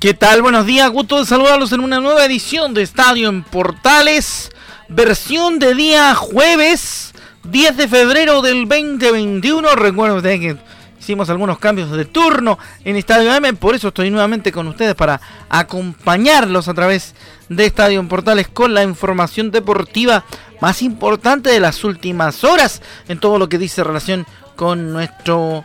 ¿Qué 0.00 0.14
tal? 0.14 0.40
Buenos 0.40 0.64
días, 0.64 0.90
gusto 0.90 1.18
de 1.18 1.26
saludarlos 1.26 1.72
en 1.72 1.80
una 1.80 2.00
nueva 2.00 2.24
edición 2.24 2.72
de 2.72 2.80
Estadio 2.80 3.28
en 3.28 3.42
Portales, 3.42 4.50
versión 4.88 5.58
de 5.58 5.74
día 5.74 6.14
jueves 6.14 7.12
10 7.44 7.76
de 7.76 7.86
febrero 7.86 8.40
del 8.40 8.66
2021. 8.66 9.74
Recuerden 9.74 10.40
que 10.40 10.56
hicimos 10.98 11.28
algunos 11.28 11.58
cambios 11.58 11.90
de 11.90 12.06
turno 12.06 12.58
en 12.82 12.96
Estadio 12.96 13.34
M, 13.34 13.52
por 13.52 13.74
eso 13.74 13.88
estoy 13.88 14.08
nuevamente 14.10 14.52
con 14.52 14.68
ustedes 14.68 14.94
para 14.94 15.20
acompañarlos 15.50 16.68
a 16.68 16.72
través 16.72 17.14
de 17.50 17.66
Estadio 17.66 18.00
en 18.00 18.08
Portales 18.08 18.48
con 18.48 18.72
la 18.72 18.82
información 18.82 19.50
deportiva 19.50 20.24
más 20.62 20.80
importante 20.80 21.50
de 21.50 21.60
las 21.60 21.84
últimas 21.84 22.42
horas 22.42 22.80
en 23.06 23.20
todo 23.20 23.38
lo 23.38 23.50
que 23.50 23.58
dice 23.58 23.84
relación 23.84 24.24
con 24.56 24.94
nuestro 24.94 25.62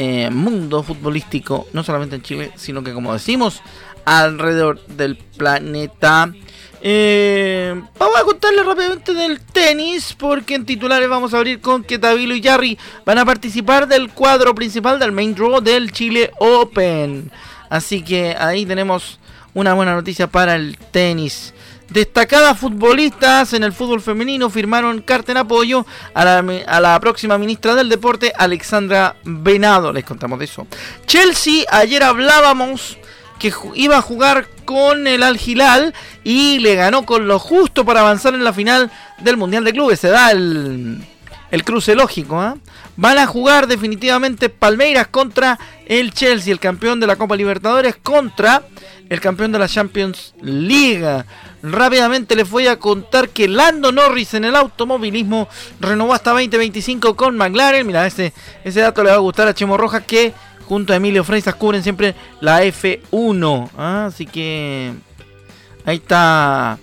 eh, 0.00 0.30
mundo 0.30 0.84
futbolístico, 0.84 1.66
no 1.72 1.82
solamente 1.82 2.14
en 2.14 2.22
Chile, 2.22 2.52
sino 2.54 2.84
que 2.84 2.92
como 2.92 3.12
decimos, 3.12 3.62
alrededor 4.08 4.84
del 4.86 5.16
planeta. 5.16 6.32
Eh, 6.80 7.80
vamos 7.98 8.16
a 8.16 8.24
contarles 8.24 8.64
rápidamente 8.64 9.12
del 9.12 9.40
tenis, 9.40 10.14
porque 10.16 10.54
en 10.54 10.64
titulares 10.64 11.08
vamos 11.08 11.34
a 11.34 11.38
abrir 11.38 11.60
con 11.60 11.82
que 11.82 11.98
Tavilo 11.98 12.34
y 12.34 12.42
Jarry 12.42 12.78
van 13.04 13.18
a 13.18 13.24
participar 13.24 13.88
del 13.88 14.10
cuadro 14.10 14.54
principal 14.54 14.98
del 14.98 15.12
main 15.12 15.34
draw 15.34 15.60
del 15.60 15.92
Chile 15.92 16.30
Open. 16.38 17.30
Así 17.68 18.02
que 18.02 18.34
ahí 18.38 18.64
tenemos 18.64 19.18
una 19.54 19.74
buena 19.74 19.94
noticia 19.94 20.26
para 20.28 20.54
el 20.54 20.78
tenis. 20.90 21.52
Destacadas 21.90 22.58
futbolistas 22.58 23.54
en 23.54 23.64
el 23.64 23.72
fútbol 23.72 24.02
femenino 24.02 24.50
firmaron 24.50 25.00
carta 25.00 25.32
en 25.32 25.38
apoyo 25.38 25.86
a 26.12 26.24
la, 26.24 27.00
próxima 27.00 27.38
ministra 27.38 27.74
del 27.74 27.88
Deporte, 27.88 28.32
Alexandra 28.36 29.16
Venado. 29.24 29.92
Les 29.92 30.04
contamos 30.04 30.38
de 30.38 30.44
eso. 30.44 30.66
Chelsea, 31.06 31.64
ayer 31.70 32.02
hablábamos 32.02 32.98
que 33.38 33.52
iba 33.74 33.96
a 33.98 34.02
jugar 34.02 34.46
con 34.64 35.06
el 35.06 35.22
Al 35.22 35.40
Hilal 35.44 35.94
y 36.24 36.58
le 36.58 36.74
ganó 36.74 37.06
con 37.06 37.26
lo 37.26 37.38
justo 37.38 37.84
para 37.84 38.00
avanzar 38.00 38.34
en 38.34 38.44
la 38.44 38.52
final 38.52 38.90
del 39.18 39.36
Mundial 39.36 39.64
de 39.64 39.72
Clubes. 39.72 40.00
Se 40.00 40.08
da 40.08 40.30
el, 40.30 41.02
el 41.50 41.64
cruce 41.64 41.94
lógico. 41.94 42.40
¿ah? 42.40 42.56
Van 42.96 43.18
a 43.18 43.26
jugar 43.26 43.66
definitivamente 43.66 44.48
Palmeiras 44.48 45.08
contra 45.08 45.58
el 45.86 46.12
Chelsea, 46.12 46.52
el 46.52 46.60
campeón 46.60 47.00
de 47.00 47.06
la 47.06 47.16
Copa 47.16 47.36
Libertadores, 47.36 47.96
contra 47.96 48.62
el 49.08 49.20
campeón 49.20 49.52
de 49.52 49.58
la 49.58 49.68
Champions 49.68 50.34
League. 50.42 51.24
Rápidamente 51.62 52.36
les 52.36 52.48
voy 52.48 52.66
a 52.66 52.78
contar 52.78 53.30
que 53.30 53.48
Lando 53.48 53.90
Norris 53.90 54.34
en 54.34 54.44
el 54.44 54.54
automovilismo 54.54 55.48
renovó 55.80 56.14
hasta 56.14 56.30
2025 56.30 57.16
con 57.16 57.36
McLaren. 57.36 57.86
Mira, 57.86 58.06
ese, 58.06 58.32
ese 58.64 58.80
dato 58.80 59.02
le 59.02 59.10
va 59.10 59.16
a 59.16 59.20
gustar 59.20 59.48
a 59.48 59.54
Chemo 59.54 59.76
Rojas 59.76 60.02
que 60.06 60.34
junto 60.68 60.92
a 60.92 60.96
Emilio 60.96 61.24
Freisas 61.24 61.54
cubren 61.54 61.82
siempre 61.82 62.14
la 62.40 62.62
F1. 62.62 63.70
¿ah? 63.78 64.04
Así 64.06 64.26
que 64.26 64.92
ahí 65.86 65.96
está 65.96 66.78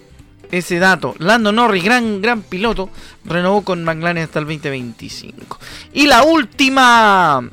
ese 0.51 0.79
dato. 0.79 1.13
Lando 1.19 1.51
Norris, 1.51 1.84
gran, 1.84 2.19
gran 2.22 2.41
piloto, 2.41 2.90
renovó 3.24 3.63
con 3.63 3.84
McLaren 3.84 4.24
hasta 4.24 4.40
el 4.40 4.45
2025. 4.45 5.59
Y 5.94 6.07
la 6.07 6.24
última, 6.24 7.47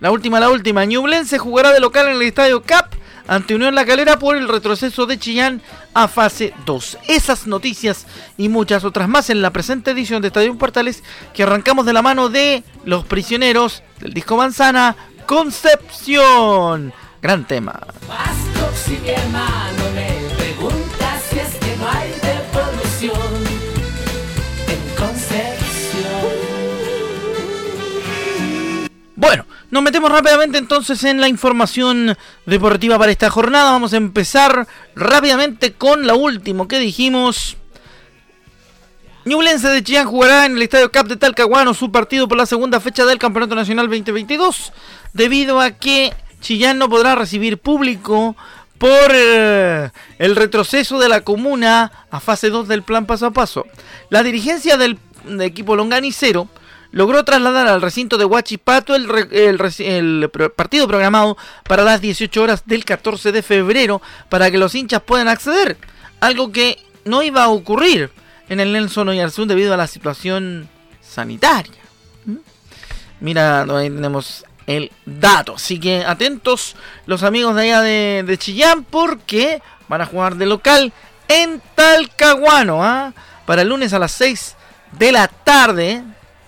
la 0.00 0.10
última, 0.12 0.38
la 0.38 0.48
última. 0.48 0.84
Ñublense 0.84 1.38
jugará 1.38 1.72
de 1.72 1.80
local 1.80 2.06
en 2.06 2.14
el 2.14 2.22
Estadio 2.22 2.62
Cap 2.62 2.94
ante 3.26 3.54
Unión 3.54 3.74
La 3.74 3.84
Calera 3.84 4.18
por 4.18 4.36
el 4.36 4.48
retroceso 4.48 5.06
de 5.06 5.18
Chillán 5.18 5.60
a 5.92 6.06
fase 6.06 6.54
2. 6.66 6.98
Esas 7.08 7.46
noticias 7.48 8.06
y 8.36 8.48
muchas 8.48 8.84
otras 8.84 9.08
más 9.08 9.28
en 9.28 9.42
la 9.42 9.52
presente 9.52 9.90
edición 9.90 10.22
de 10.22 10.28
Estadio 10.28 10.56
Portales 10.56 11.02
que 11.34 11.42
arrancamos 11.42 11.84
de 11.84 11.92
la 11.92 12.02
mano 12.02 12.28
de 12.28 12.62
Los 12.84 13.04
Prisioneros 13.04 13.82
del 14.00 14.14
disco 14.14 14.36
Manzana 14.36 14.96
Concepción. 15.28 16.90
Gran 17.20 17.46
tema. 17.46 17.78
Bueno, 29.16 29.44
nos 29.70 29.82
metemos 29.82 30.10
rápidamente 30.10 30.56
entonces 30.56 31.04
en 31.04 31.20
la 31.20 31.28
información 31.28 32.16
deportiva 32.46 32.98
para 32.98 33.12
esta 33.12 33.28
jornada. 33.28 33.72
Vamos 33.72 33.92
a 33.92 33.98
empezar 33.98 34.66
rápidamente 34.96 35.74
con 35.74 36.06
la 36.06 36.14
última 36.14 36.66
que 36.66 36.78
dijimos. 36.78 37.57
Ñublense 39.28 39.68
de 39.68 39.84
Chillán 39.84 40.06
jugará 40.06 40.46
en 40.46 40.56
el 40.56 40.62
Estadio 40.62 40.90
Cap 40.90 41.06
de 41.06 41.18
Talcahuano 41.18 41.74
su 41.74 41.92
partido 41.92 42.28
por 42.28 42.38
la 42.38 42.46
segunda 42.46 42.80
fecha 42.80 43.04
del 43.04 43.18
Campeonato 43.18 43.54
Nacional 43.54 43.86
2022, 43.86 44.72
debido 45.12 45.60
a 45.60 45.72
que 45.72 46.14
Chillán 46.40 46.78
no 46.78 46.88
podrá 46.88 47.14
recibir 47.14 47.58
público 47.58 48.36
por 48.78 49.10
eh, 49.12 49.90
el 50.18 50.34
retroceso 50.34 50.98
de 50.98 51.10
la 51.10 51.20
comuna 51.20 51.92
a 52.10 52.20
fase 52.20 52.48
2 52.48 52.68
del 52.68 52.82
plan 52.82 53.04
paso 53.04 53.26
a 53.26 53.30
paso. 53.30 53.66
La 54.08 54.22
dirigencia 54.22 54.78
del 54.78 54.98
equipo 55.40 55.76
longanicero 55.76 56.48
logró 56.90 57.22
trasladar 57.22 57.68
al 57.68 57.82
recinto 57.82 58.16
de 58.16 58.24
Huachipato 58.24 58.94
el, 58.94 59.10
el, 59.30 60.30
partido 60.56 60.88
programado 60.88 61.36
para 61.64 61.82
las 61.82 62.00
18 62.00 62.42
horas 62.42 62.62
del 62.64 62.86
14 62.86 63.30
de 63.32 63.42
febrero 63.42 64.00
para 64.30 64.50
que 64.50 64.56
los 64.56 64.74
hinchas 64.74 65.02
puedan 65.02 65.28
acceder. 65.28 65.76
Algo 66.20 66.50
que 66.50 66.78
no 67.04 67.22
iba 67.22 67.44
a 67.44 67.50
ocurrir 67.50 68.10
en 68.48 68.60
el 68.60 68.72
Nelson 68.72 69.08
Oyarzún 69.08 69.48
debido 69.48 69.74
a 69.74 69.76
la 69.76 69.86
situación 69.86 70.68
sanitaria. 71.00 71.80
¿Mm? 72.24 72.36
Mira, 73.20 73.62
ahí 73.62 73.90
tenemos 73.90 74.44
el 74.66 74.92
dato. 75.06 75.54
Así 75.56 75.80
que 75.80 76.04
atentos 76.04 76.76
los 77.06 77.22
amigos 77.22 77.56
de 77.56 77.62
allá 77.62 77.80
de, 77.82 78.36
Chillán 78.38 78.84
porque 78.84 79.62
van 79.88 80.00
a 80.00 80.06
jugar 80.06 80.36
de 80.36 80.46
local 80.46 80.92
en 81.28 81.60
Talcahuano. 81.74 82.84
¿ah? 82.84 83.12
Para 83.46 83.62
el 83.62 83.68
lunes 83.68 83.92
a 83.92 83.98
las 83.98 84.12
6 84.12 84.56
de 84.92 85.12
la 85.12 85.28
tarde 85.28 86.02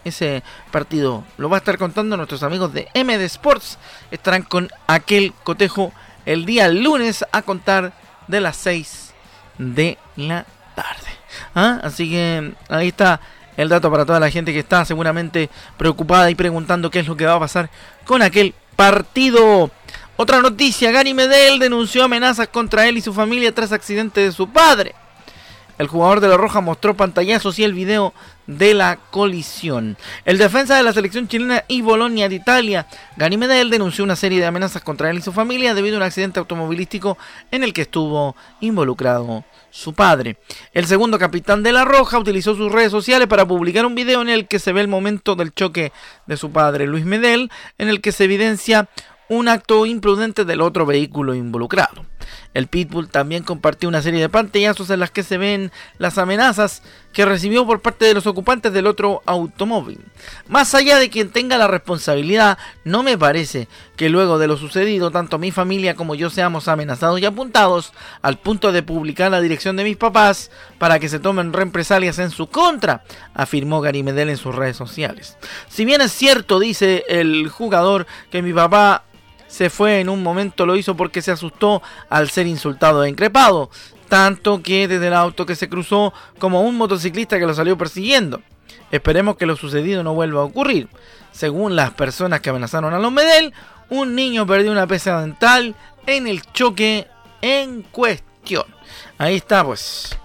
ese 0.04 0.42
partido 0.70 1.24
lo 1.36 1.50
va 1.50 1.56
a 1.56 1.58
estar 1.58 1.76
contando 1.76 2.16
nuestros 2.16 2.42
amigos 2.42 2.72
de 2.72 2.88
MD 2.94 3.22
Sports. 3.22 3.78
Estarán 4.10 4.42
con 4.42 4.68
aquel 4.86 5.32
cotejo 5.44 5.92
el 6.26 6.44
día 6.46 6.68
lunes 6.68 7.24
a 7.32 7.42
contar 7.42 7.92
de 8.28 8.40
las 8.40 8.56
6 8.56 9.14
de 9.58 9.98
la 10.16 10.46
tarde. 10.74 11.09
¿Ah? 11.54 11.80
Así 11.82 12.10
que 12.10 12.52
ahí 12.68 12.88
está 12.88 13.20
el 13.56 13.68
dato 13.68 13.90
para 13.90 14.06
toda 14.06 14.20
la 14.20 14.30
gente 14.30 14.52
que 14.52 14.60
está 14.60 14.84
seguramente 14.84 15.50
preocupada 15.76 16.30
y 16.30 16.34
preguntando 16.34 16.90
qué 16.90 17.00
es 17.00 17.06
lo 17.06 17.16
que 17.16 17.26
va 17.26 17.34
a 17.34 17.40
pasar 17.40 17.70
con 18.06 18.22
aquel 18.22 18.54
partido. 18.76 19.70
Otra 20.16 20.40
noticia, 20.40 20.90
Gary 20.90 21.14
Medel 21.14 21.58
denunció 21.58 22.04
amenazas 22.04 22.48
contra 22.48 22.86
él 22.88 22.98
y 22.98 23.00
su 23.00 23.12
familia 23.12 23.54
tras 23.54 23.72
accidente 23.72 24.20
de 24.20 24.32
su 24.32 24.48
padre. 24.48 24.94
El 25.78 25.88
jugador 25.88 26.20
de 26.20 26.28
la 26.28 26.36
Roja 26.36 26.60
mostró 26.60 26.94
pantallazos 26.94 27.58
y 27.58 27.64
el 27.64 27.72
video 27.72 28.12
de 28.58 28.74
la 28.74 28.96
colisión. 29.10 29.96
El 30.24 30.38
defensa 30.38 30.76
de 30.76 30.82
la 30.82 30.92
selección 30.92 31.28
chilena 31.28 31.64
y 31.68 31.82
Bolonia 31.82 32.28
de 32.28 32.34
Italia, 32.34 32.86
Gani 33.16 33.36
Medel, 33.36 33.70
denunció 33.70 34.02
una 34.02 34.16
serie 34.16 34.40
de 34.40 34.46
amenazas 34.46 34.82
contra 34.82 35.08
él 35.10 35.18
y 35.18 35.22
su 35.22 35.32
familia 35.32 35.72
debido 35.74 35.96
a 35.96 35.98
un 35.98 36.02
accidente 36.02 36.40
automovilístico 36.40 37.16
en 37.52 37.62
el 37.62 37.72
que 37.72 37.82
estuvo 37.82 38.34
involucrado 38.60 39.44
su 39.70 39.92
padre. 39.94 40.36
El 40.72 40.86
segundo 40.86 41.18
capitán 41.18 41.62
de 41.62 41.72
la 41.72 41.84
Roja 41.84 42.18
utilizó 42.18 42.56
sus 42.56 42.72
redes 42.72 42.90
sociales 42.90 43.28
para 43.28 43.46
publicar 43.46 43.86
un 43.86 43.94
video 43.94 44.20
en 44.20 44.28
el 44.28 44.48
que 44.48 44.58
se 44.58 44.72
ve 44.72 44.80
el 44.80 44.88
momento 44.88 45.36
del 45.36 45.54
choque 45.54 45.92
de 46.26 46.36
su 46.36 46.50
padre 46.50 46.86
Luis 46.86 47.04
Medel, 47.04 47.50
en 47.78 47.88
el 47.88 48.00
que 48.00 48.10
se 48.10 48.24
evidencia 48.24 48.88
un 49.28 49.46
acto 49.46 49.86
imprudente 49.86 50.44
del 50.44 50.60
otro 50.60 50.86
vehículo 50.86 51.36
involucrado. 51.36 52.04
El 52.54 52.66
Pitbull 52.66 53.08
también 53.08 53.42
compartió 53.42 53.88
una 53.88 54.02
serie 54.02 54.20
de 54.20 54.28
pantallazos 54.28 54.90
en 54.90 55.00
las 55.00 55.10
que 55.10 55.22
se 55.22 55.38
ven 55.38 55.70
las 55.98 56.18
amenazas 56.18 56.82
que 57.12 57.24
recibió 57.24 57.66
por 57.66 57.80
parte 57.80 58.04
de 58.04 58.14
los 58.14 58.26
ocupantes 58.26 58.72
del 58.72 58.86
otro 58.86 59.22
automóvil. 59.26 60.00
Más 60.48 60.74
allá 60.74 60.98
de 60.98 61.10
quien 61.10 61.30
tenga 61.30 61.58
la 61.58 61.66
responsabilidad, 61.66 62.58
no 62.84 63.02
me 63.02 63.18
parece 63.18 63.68
que 63.96 64.08
luego 64.08 64.38
de 64.38 64.46
lo 64.46 64.56
sucedido, 64.56 65.10
tanto 65.10 65.38
mi 65.38 65.50
familia 65.50 65.94
como 65.94 66.14
yo 66.14 66.30
seamos 66.30 66.68
amenazados 66.68 67.20
y 67.20 67.26
apuntados 67.26 67.92
al 68.22 68.38
punto 68.38 68.72
de 68.72 68.82
publicar 68.82 69.30
la 69.30 69.40
dirección 69.40 69.76
de 69.76 69.84
mis 69.84 69.96
papás 69.96 70.50
para 70.78 70.98
que 70.98 71.08
se 71.08 71.18
tomen 71.18 71.52
represalias 71.52 72.18
en 72.18 72.30
su 72.30 72.48
contra, 72.48 73.04
afirmó 73.34 73.80
Gary 73.80 74.02
Medel 74.02 74.30
en 74.30 74.36
sus 74.36 74.54
redes 74.54 74.76
sociales. 74.76 75.36
Si 75.68 75.84
bien 75.84 76.00
es 76.00 76.12
cierto, 76.12 76.58
dice 76.58 77.04
el 77.08 77.48
jugador, 77.48 78.06
que 78.30 78.42
mi 78.42 78.52
papá 78.52 79.04
se 79.50 79.68
fue 79.68 80.00
en 80.00 80.08
un 80.08 80.22
momento, 80.22 80.64
lo 80.64 80.76
hizo 80.76 80.96
porque 80.96 81.20
se 81.20 81.32
asustó 81.32 81.82
al 82.08 82.30
ser 82.30 82.46
insultado 82.46 83.04
e 83.04 83.08
increpado 83.08 83.68
tanto 84.10 84.60
que 84.60 84.88
desde 84.88 85.06
el 85.06 85.14
auto 85.14 85.46
que 85.46 85.54
se 85.54 85.70
cruzó 85.70 86.12
como 86.38 86.60
un 86.62 86.76
motociclista 86.76 87.38
que 87.38 87.46
lo 87.46 87.54
salió 87.54 87.78
persiguiendo. 87.78 88.42
Esperemos 88.90 89.36
que 89.36 89.46
lo 89.46 89.56
sucedido 89.56 90.02
no 90.02 90.12
vuelva 90.12 90.42
a 90.42 90.44
ocurrir. 90.44 90.88
Según 91.32 91.76
las 91.76 91.92
personas 91.92 92.40
que 92.40 92.50
amenazaron 92.50 92.92
a 92.92 92.98
los 92.98 93.12
un 93.88 94.14
niño 94.14 94.46
perdió 94.46 94.72
una 94.72 94.86
pieza 94.86 95.20
dental 95.20 95.74
en 96.06 96.26
el 96.26 96.42
choque 96.52 97.06
en 97.40 97.82
cuestión. 97.82 98.64
Ahí 99.16 99.36
está, 99.36 99.64
pues. 99.64 100.16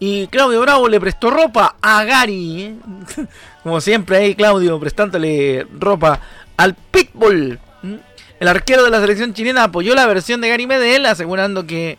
Y 0.00 0.26
Claudio 0.26 0.60
Bravo 0.60 0.88
le 0.88 1.00
prestó 1.00 1.30
ropa 1.30 1.76
a 1.80 2.04
Gary. 2.04 2.62
¿eh? 2.62 2.76
Como 3.62 3.80
siempre 3.80 4.16
ahí 4.18 4.34
Claudio 4.34 4.78
prestándole 4.80 5.66
ropa 5.78 6.20
al 6.56 6.74
Pitbull. 6.74 7.60
El 8.40 8.48
arquero 8.48 8.84
de 8.84 8.90
la 8.90 9.00
selección 9.00 9.34
chilena 9.34 9.64
apoyó 9.64 9.94
la 9.94 10.06
versión 10.06 10.40
de 10.40 10.48
Gary 10.48 10.66
Medel 10.66 11.06
asegurando 11.06 11.66
que 11.66 11.98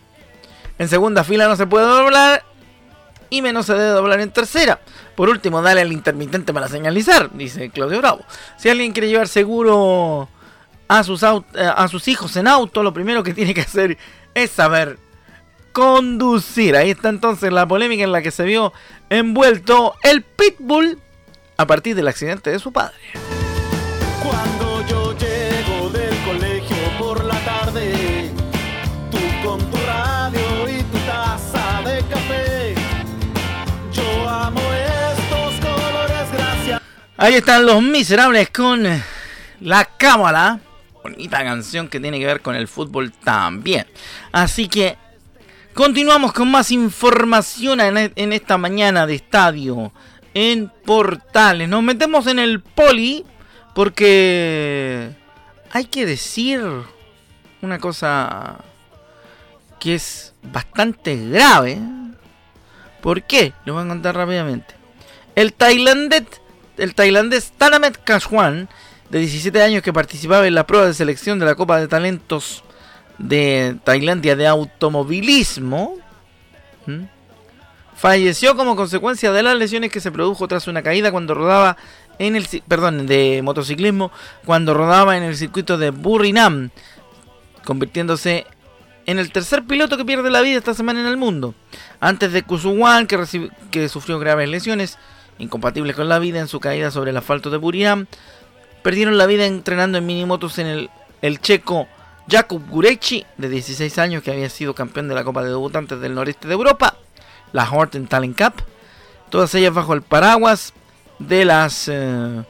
en 0.78 0.88
segunda 0.88 1.24
fila 1.24 1.48
no 1.48 1.56
se 1.56 1.68
puede 1.68 1.86
doblar 1.86 2.44
y 3.30 3.42
menos 3.42 3.66
se 3.66 3.74
debe 3.74 3.90
doblar 3.90 4.22
en 4.22 4.32
tercera. 4.32 4.80
Por 5.16 5.30
último, 5.30 5.62
dale 5.62 5.82
al 5.82 5.92
intermitente 5.92 6.54
para 6.54 6.68
señalizar, 6.68 7.30
dice 7.34 7.70
Claudio 7.70 8.00
Bravo. 8.00 8.26
Si 8.58 8.70
alguien 8.70 8.94
quiere 8.94 9.10
llevar 9.10 9.28
seguro 9.28 10.30
a 10.88 11.04
sus, 11.04 11.22
eh, 11.24 11.44
a 11.56 11.88
sus 11.90 12.08
hijos 12.08 12.36
en 12.38 12.48
auto, 12.48 12.84
lo 12.84 12.94
primero 12.94 13.22
que 13.22 13.34
tiene 13.34 13.54
que 13.54 13.62
hacer 13.62 13.98
es 14.34 14.50
saber 14.50 14.98
conducir. 15.74 16.76
Ahí 16.76 16.92
está 16.92 17.10
entonces 17.10 17.52
la 17.52 17.68
polémica 17.68 18.04
en 18.04 18.12
la 18.12 18.22
que 18.22 18.32
se 18.32 18.44
vio 18.44 18.74
envuelto 19.10 19.96
el 20.04 20.24
Pitbull 20.24 21.00
a 21.58 21.68
partir 21.68 21.96
del 21.96 22.08
accidente 22.08 22.50
de 22.50 22.60
su 22.60 22.72
padre. 22.72 22.96
Ahí 37.22 37.34
están 37.34 37.66
los 37.66 37.82
miserables 37.84 38.50
con 38.50 38.88
la 39.60 39.84
cámara. 39.84 40.62
Bonita 41.04 41.44
canción 41.44 41.90
que 41.90 42.00
tiene 42.00 42.18
que 42.18 42.26
ver 42.26 42.40
con 42.40 42.56
el 42.56 42.70
fútbol 42.70 43.12
también. 43.12 43.86
Así 44.32 44.70
que 44.70 44.96
continuamos 45.74 46.32
con 46.32 46.50
más 46.50 46.72
información 46.72 47.82
en, 47.82 48.14
en 48.16 48.32
esta 48.32 48.58
mañana 48.58 49.06
de 49.06 49.16
estadio 49.16 49.92
en 50.34 50.72
Portales. 50.86 51.68
Nos 51.68 51.84
metemos 51.84 52.26
en 52.28 52.40
el 52.40 52.62
poli 52.62 53.26
porque 53.76 55.10
hay 55.74 55.86
que 55.88 56.06
decir 56.06 56.62
una 57.62 57.80
cosa 57.80 58.60
que 59.78 59.96
es 59.96 60.34
bastante 60.42 61.18
grave. 61.18 61.80
¿Por 63.02 63.24
qué? 63.24 63.52
Lo 63.66 63.74
voy 63.74 63.84
a 63.84 63.90
contar 63.90 64.16
rápidamente. 64.16 64.74
El 65.36 65.52
tailandés 65.52 66.24
el 66.80 66.96
tailandés 66.96 67.52
Tanamet 67.58 68.04
Kashwan, 68.04 68.70
de 69.10 69.20
17 69.20 69.62
años 69.62 69.84
que 69.84 69.94
participaba 69.94 70.48
en 70.48 70.56
la 70.56 70.66
prueba 70.66 70.86
de 70.88 70.94
selección 70.94 71.40
de 71.40 71.46
la 71.46 71.56
Copa 71.56 71.80
de 71.80 71.88
Talentos 71.88 72.64
de 73.18 73.76
Tailandia 73.84 74.36
de 74.36 74.48
automovilismo, 74.48 75.98
falleció 77.96 78.56
como 78.56 78.76
consecuencia 78.76 79.32
de 79.32 79.44
las 79.44 79.58
lesiones 79.58 79.92
que 79.92 80.00
se 80.00 80.12
produjo 80.12 80.48
tras 80.48 80.68
una 80.68 80.82
caída 80.82 81.12
cuando 81.12 81.34
rodaba 81.34 81.78
en 82.18 82.36
el 82.36 82.48
perdón, 82.68 83.08
de 83.08 83.42
motociclismo 83.44 84.12
cuando 84.46 84.74
rodaba 84.74 85.18
en 85.18 85.24
el 85.24 85.36
circuito 85.36 85.78
de 85.78 85.90
Burinam, 85.90 86.70
convirtiéndose 87.66 88.46
en 89.06 89.20
el 89.20 89.32
tercer 89.32 89.66
piloto 89.66 89.98
que 89.98 90.06
pierde 90.06 90.30
la 90.30 90.42
vida 90.42 90.58
esta 90.58 90.74
semana 90.74 91.02
en 91.02 91.08
el 91.08 91.18
mundo. 91.18 91.56
Antes 92.00 92.32
de 92.32 92.44
Kusuwan, 92.44 93.08
que, 93.08 93.18
que 93.72 93.90
sufrió 93.90 94.20
graves 94.20 94.48
lesiones, 94.48 94.98
incompatibles 95.40 95.96
con 95.96 96.08
la 96.08 96.20
vida 96.20 96.40
en 96.40 96.48
su 96.48 96.60
caída 96.60 96.92
sobre 96.92 97.12
el 97.12 97.18
asfalto 97.18 97.50
de 97.50 97.58
Buriram. 97.58 98.06
Perdieron 98.84 99.18
la 99.18 99.26
vida 99.26 99.46
entrenando 99.46 99.98
en 99.98 100.06
minimotos 100.06 100.60
en 100.60 100.68
el, 100.68 100.90
el 101.22 101.42
checo 101.42 101.88
Jakub 102.30 102.70
Gurechi, 102.70 103.26
de 103.38 103.50
16 103.50 103.98
años, 103.98 104.24
que 104.24 104.32
había 104.32 104.50
sido 104.50 104.76
campeón 104.76 105.08
de 105.08 105.16
la 105.16 105.24
Copa 105.24 105.44
de 105.44 105.50
Debutantes 105.50 106.00
del 106.00 106.14
Noreste 106.14 106.48
de 106.48 106.54
Europa, 106.54 106.96
la 107.52 107.70
Horten 107.70 108.08
Talent 108.08 108.38
Cup. 108.38 108.62
Todas 109.30 109.54
ellas 109.56 109.74
bajo 109.74 109.94
el 109.94 110.02
paraguas 110.02 110.74
de 111.18 111.46
las 111.46 111.88
eh, 111.88 112.44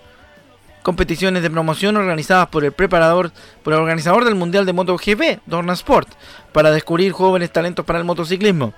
competiciones 0.84 1.44
de 1.44 1.50
promoción 1.50 1.98
organizadas 1.98 2.48
por 2.48 2.66
el 2.66 2.72
preparador, 2.72 3.32
por 3.64 3.74
el 3.74 3.80
organizador 3.80 4.26
del 4.26 4.36
Mundial 4.36 4.66
de 4.66 4.74
MotoGP, 4.74 5.42
Dorna 5.46 5.74
Sport, 5.74 6.10
para 6.52 6.72
descubrir 6.72 7.12
jóvenes 7.12 7.52
talentos 7.52 7.86
para 7.86 8.00
el 8.00 8.06
motociclismo. 8.06 8.74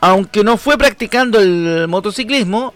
Aunque 0.00 0.42
no 0.42 0.56
fue 0.56 0.78
practicando 0.78 1.38
el 1.38 1.86
motociclismo, 1.88 2.74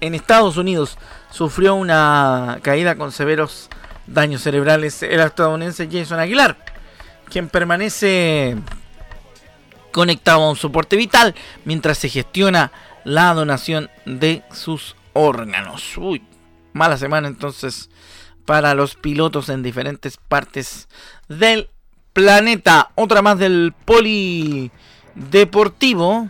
en 0.00 0.14
Estados 0.14 0.56
Unidos 0.56 0.96
sufrió 1.30 1.74
una 1.74 2.60
caída 2.62 2.96
con 2.96 3.12
severos 3.12 3.68
daños 4.06 4.42
cerebrales 4.42 5.02
el 5.02 5.20
estadounidense 5.20 5.88
Jason 5.90 6.20
Aguilar, 6.20 6.56
quien 7.28 7.48
permanece 7.48 8.56
conectado 9.92 10.44
a 10.44 10.50
un 10.50 10.56
soporte 10.56 10.96
vital 10.96 11.34
mientras 11.64 11.98
se 11.98 12.08
gestiona 12.08 12.72
la 13.04 13.34
donación 13.34 13.90
de 14.04 14.42
sus 14.52 14.96
órganos. 15.12 15.96
Uy, 15.98 16.24
mala 16.72 16.96
semana 16.96 17.28
entonces 17.28 17.90
para 18.44 18.74
los 18.74 18.94
pilotos 18.94 19.48
en 19.50 19.62
diferentes 19.62 20.16
partes 20.16 20.88
del 21.28 21.68
planeta. 22.12 22.90
Otra 22.94 23.20
más 23.20 23.38
del 23.38 23.74
polideportivo. 23.84 26.28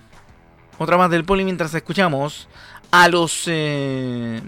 Otra 0.78 0.96
más 0.96 1.10
del 1.10 1.24
poli 1.24 1.44
mientras 1.44 1.74
escuchamos 1.74 2.48
a 2.90 3.08
los 3.08 3.44
eh, 3.46 4.40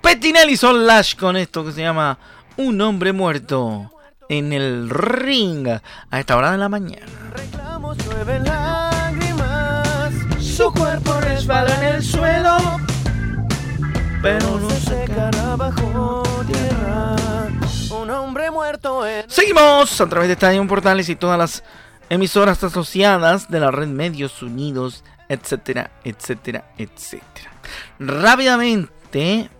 Petinelli 0.00 0.56
Son 0.56 0.86
Lash 0.86 1.16
con 1.16 1.36
esto 1.36 1.64
que 1.64 1.72
se 1.72 1.80
llama 1.80 2.18
Un 2.56 2.80
hombre 2.80 3.12
muerto 3.12 3.90
en 4.28 4.52
el 4.52 4.88
ring 4.90 5.68
a 5.68 6.20
esta 6.20 6.36
hora 6.36 6.52
de 6.52 6.58
la 6.58 6.68
mañana. 6.68 7.06
Reclamos 7.34 7.96
nueve 8.06 8.40
lágrimas, 8.40 10.12
su 10.40 10.72
cuerpo 10.72 11.20
resbala 11.20 11.74
en 11.76 11.96
el 11.96 12.02
suelo, 12.02 12.56
pero 14.22 14.58
no 14.58 14.70
se 14.70 14.80
secará 14.80 15.56
bajo 15.56 16.22
tierra. 16.46 17.16
Un 17.90 18.10
hombre 18.10 18.50
muerto 18.50 19.06
en... 19.06 19.28
Seguimos 19.28 20.00
a 20.00 20.08
través 20.08 20.28
de 20.28 20.34
Estadio 20.34 20.66
Portales 20.66 21.08
y 21.08 21.16
todas 21.16 21.38
las 21.38 21.62
emisoras 22.08 22.62
asociadas 22.64 23.50
de 23.50 23.60
la 23.60 23.70
red 23.70 23.88
Medios 23.88 24.42
Unidos 24.42 25.04
etcétera, 25.28 25.90
etcétera, 26.04 26.72
etcétera. 26.76 27.50
Rápidamente 27.98 29.50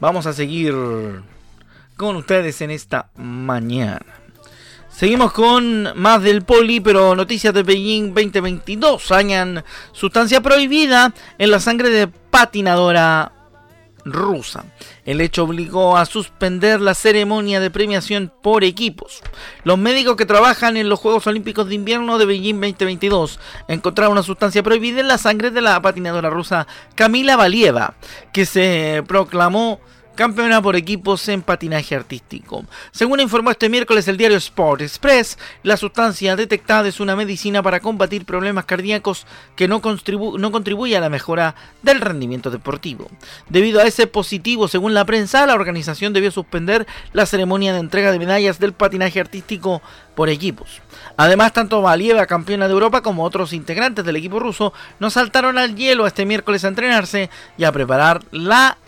vamos 0.00 0.26
a 0.26 0.32
seguir 0.32 0.74
con 1.96 2.16
ustedes 2.16 2.60
en 2.60 2.70
esta 2.70 3.10
mañana. 3.16 4.06
Seguimos 4.88 5.32
con 5.32 5.96
más 5.96 6.22
del 6.22 6.42
poli, 6.42 6.80
pero 6.80 7.14
noticias 7.14 7.54
de 7.54 7.62
Beijing 7.62 8.14
2022. 8.14 9.12
Hayan 9.12 9.64
sustancia 9.92 10.40
prohibida 10.40 11.14
en 11.38 11.52
la 11.52 11.60
sangre 11.60 11.88
de 11.90 12.08
patinadora 12.08 13.32
rusa. 14.12 14.64
El 15.04 15.20
hecho 15.20 15.44
obligó 15.44 15.96
a 15.96 16.06
suspender 16.06 16.80
la 16.80 16.94
ceremonia 16.94 17.60
de 17.60 17.70
premiación 17.70 18.32
por 18.42 18.64
equipos. 18.64 19.22
Los 19.64 19.78
médicos 19.78 20.16
que 20.16 20.26
trabajan 20.26 20.76
en 20.76 20.88
los 20.88 20.98
Juegos 20.98 21.26
Olímpicos 21.26 21.68
de 21.68 21.74
Invierno 21.74 22.18
de 22.18 22.26
Beijing 22.26 22.60
2022 22.60 23.40
encontraron 23.68 24.12
una 24.12 24.22
sustancia 24.22 24.62
prohibida 24.62 25.00
en 25.00 25.08
la 25.08 25.18
sangre 25.18 25.50
de 25.50 25.60
la 25.60 25.80
patinadora 25.80 26.30
rusa 26.30 26.66
Camila 26.94 27.36
Valieva, 27.36 27.94
que 28.32 28.46
se 28.46 29.02
proclamó 29.06 29.80
campeona 30.18 30.60
por 30.60 30.74
equipos 30.74 31.28
en 31.28 31.42
patinaje 31.42 31.94
artístico. 31.94 32.64
Según 32.90 33.20
informó 33.20 33.52
este 33.52 33.68
miércoles 33.68 34.08
el 34.08 34.16
diario 34.16 34.36
Sport 34.36 34.80
Express, 34.80 35.38
la 35.62 35.76
sustancia 35.76 36.34
detectada 36.34 36.88
es 36.88 36.98
una 36.98 37.14
medicina 37.14 37.62
para 37.62 37.78
combatir 37.78 38.24
problemas 38.24 38.64
cardíacos 38.64 39.28
que 39.54 39.68
no, 39.68 39.80
contribuye 39.80 40.96
a 40.96 41.00
la 41.00 41.08
mejora 41.08 41.54
del 41.82 42.00
rendimiento 42.00 42.50
deportivo. 42.50 43.08
Debido 43.48 43.78
a 43.78 43.84
ese 43.84 44.08
positivo, 44.08 44.66
según 44.66 44.92
la 44.92 45.04
prensa, 45.04 45.46
la 45.46 45.54
organización 45.54 46.12
debió 46.12 46.32
suspender 46.32 46.88
la 47.12 47.24
ceremonia 47.24 47.72
de 47.72 47.78
entrega 47.78 48.10
de 48.10 48.18
medallas 48.18 48.58
del 48.58 48.72
patinaje 48.72 49.20
artístico 49.20 49.82
por 50.16 50.30
equipos. 50.30 50.82
Además, 51.16 51.52
tanto 51.52 51.80
Valieva, 51.80 52.26
campeona 52.26 52.66
de 52.66 52.72
Europa, 52.72 53.02
como 53.02 53.22
otros 53.22 53.52
integrantes 53.52 54.04
del 54.04 54.16
equipo 54.16 54.40
ruso 54.40 54.72
no 54.98 55.10
saltaron 55.10 55.58
al 55.58 55.76
hielo 55.76 56.08
este 56.08 56.26
miércoles 56.26 56.64
a 56.64 56.68
entrenarse 56.68 57.30
y 57.56 57.62
a 57.62 57.70
preparar 57.70 58.24
la 58.32 58.78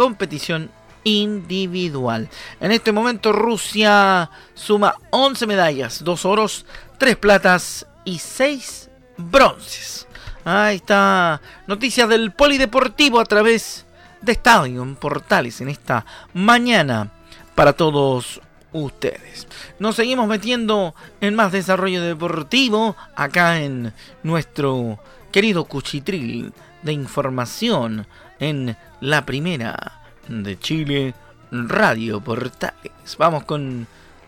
competición 0.00 0.70
individual. 1.04 2.30
En 2.58 2.72
este 2.72 2.90
momento 2.90 3.34
Rusia 3.34 4.30
suma 4.54 4.94
11 5.10 5.46
medallas, 5.46 6.02
2 6.02 6.24
oros, 6.24 6.64
3 6.96 7.16
platas 7.16 7.86
y 8.06 8.18
6 8.18 8.88
bronces. 9.18 10.06
Ahí 10.42 10.76
está 10.76 11.42
noticias 11.66 12.08
del 12.08 12.32
polideportivo 12.32 13.20
a 13.20 13.26
través 13.26 13.84
de 14.22 14.32
Estadio 14.32 14.86
Portales 14.98 15.60
en 15.60 15.68
esta 15.68 16.06
mañana 16.32 17.10
para 17.54 17.74
todos 17.74 18.40
ustedes. 18.72 19.46
Nos 19.78 19.96
seguimos 19.96 20.26
metiendo 20.28 20.94
en 21.20 21.34
más 21.34 21.52
desarrollo 21.52 22.00
deportivo 22.00 22.96
acá 23.14 23.60
en 23.60 23.92
nuestro 24.22 24.98
querido 25.30 25.66
cuchitril 25.66 26.54
de 26.80 26.92
información 26.94 28.06
en 28.40 28.76
la 29.00 29.24
primera 29.24 30.00
de 30.26 30.58
Chile, 30.58 31.14
Radio 31.52 32.20
Portales. 32.20 33.16
Vamos 33.18 33.44
con 33.44 33.86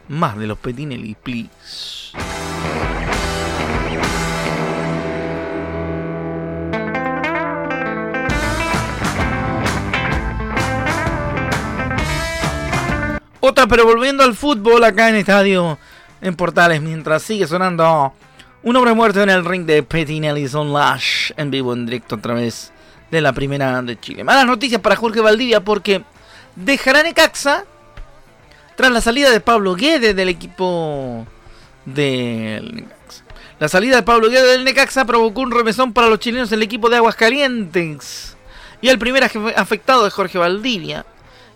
más 0.09 0.37
de 0.37 0.47
los 0.47 0.59
Petinelli, 0.59 1.15
please. 1.15 2.13
Otra, 13.41 13.67
pero 13.67 13.85
volviendo 13.85 14.23
al 14.23 14.35
fútbol 14.35 14.85
acá 14.85 15.09
en 15.09 15.17
Estadio 15.17 15.79
en 16.21 16.37
Portales, 16.37 16.81
mientras 16.81 17.23
sigue 17.23 17.47
sonando 17.49 18.13
un 18.63 18.77
hombre 18.77 18.95
muerto 18.95 19.21
en 19.21 19.31
el 19.31 19.45
ring 19.45 19.67
de 19.67 19.83
Petinelli 19.83 20.47
Son 20.47 20.73
Lash 20.73 21.33
en 21.37 21.51
vivo 21.51 21.73
en 21.73 21.85
directo 21.87 22.15
a 22.15 22.21
través 22.21 22.73
de 23.13 23.21
la 23.21 23.33
primera 23.35 23.83
de 23.83 24.01
Chile. 24.01 24.25
Malas 24.25 24.47
noticias 24.47 24.81
para 24.81 24.97
Jorge 24.97 25.21
Valdivia 25.21 25.61
porque 25.61 26.03
dejará 26.57 27.03
Necaxa 27.03 27.65
tras 28.75 28.91
la 28.91 29.03
salida 29.03 29.31
de 29.31 29.41
Pablo 29.41 29.77
Guedes 29.77 30.17
del 30.17 30.31
equipo 30.31 31.27
del 31.85 32.75
Necaxa. 32.75 33.25
La 33.61 33.69
salida 33.69 33.97
de 33.97 34.03
Pablo 34.03 34.31
Guedes 34.31 34.53
del 34.53 34.65
Necaxa 34.65 35.05
provocó 35.05 35.43
un 35.43 35.51
remesón 35.51 35.93
para 35.93 36.09
los 36.09 36.21
chilenos 36.21 36.51
en 36.51 36.59
el 36.59 36.63
equipo 36.63 36.89
de 36.89 36.97
Aguascalientes. 36.97 38.39
Y 38.81 38.89
el 38.89 38.99
primer 38.99 39.25
afectado 39.25 40.07
es 40.07 40.15
Jorge 40.15 40.39
Valdivia, 40.39 41.05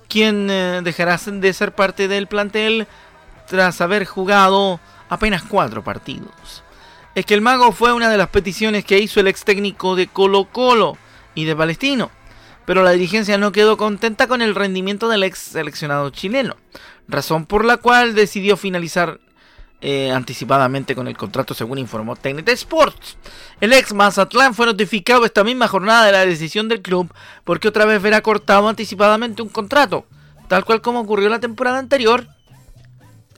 quien 0.09 0.49
eh, 0.51 0.83
dejará 0.85 1.19
de 1.25 1.53
ser 1.55 1.75
parte 1.75 2.07
del 2.07 2.27
plantel 2.27 2.87
tras 3.49 3.81
haber 3.81 4.05
jugado 4.05 4.79
apenas 5.09 5.43
cuatro 5.43 5.83
partidos. 5.83 6.63
Es 7.15 7.25
que 7.25 7.33
el 7.33 7.41
mago 7.41 7.73
fue 7.73 7.95
una 7.95 8.11
de 8.11 8.19
las 8.19 8.29
peticiones 8.29 8.85
que 8.85 8.99
hizo 8.99 9.21
el 9.21 9.29
ex 9.29 9.43
técnico 9.43 9.97
de 9.97 10.07
Colo 10.07 10.45
Colo, 10.53 10.99
y 11.37 11.45
de 11.45 11.55
Palestino. 11.55 12.11
Pero 12.65 12.83
la 12.83 12.91
dirigencia 12.91 13.39
no 13.39 13.53
quedó 13.53 13.77
contenta 13.77 14.27
con 14.27 14.43
el 14.43 14.57
rendimiento 14.57 15.09
del 15.09 15.23
ex 15.23 15.39
seleccionado 15.39 16.11
chileno, 16.11 16.57
razón 17.07 17.47
por 17.47 17.65
la 17.65 17.77
cual 17.77 18.17
decidió 18.17 18.57
finalizar 18.57 19.21
eh, 19.81 20.11
anticipadamente 20.11 20.97
con 20.97 21.07
el 21.07 21.17
contrato 21.17 21.55
según 21.55 21.79
informó 21.79 22.17
TNT 22.17 22.49
Sports. 22.49 23.19
El 23.61 23.73
ex 23.73 23.93
Mazatlán 23.93 24.55
fue 24.55 24.67
notificado 24.67 25.25
esta 25.25 25.45
misma 25.45 25.69
jornada 25.69 26.07
de 26.07 26.13
la 26.13 26.27
decisión 26.27 26.67
del 26.67 26.83
club 26.83 27.13
porque 27.45 27.69
otra 27.69 27.85
vez 27.85 28.03
verá 28.03 28.21
cortado 28.23 28.69
anticipadamente 28.69 29.43
un 29.43 29.49
contrato, 29.49 30.07
tal 30.49 30.65
cual 30.65 30.81
como 30.81 31.01
ocurrió 31.01 31.29
la 31.29 31.41
temporada 31.41 31.79
anterior 31.79 32.27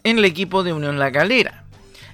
en 0.05 0.19
el 0.19 0.25
equipo 0.25 0.62
de 0.62 0.73
Unión 0.73 0.99
La 0.99 1.12
Calera. 1.12 1.64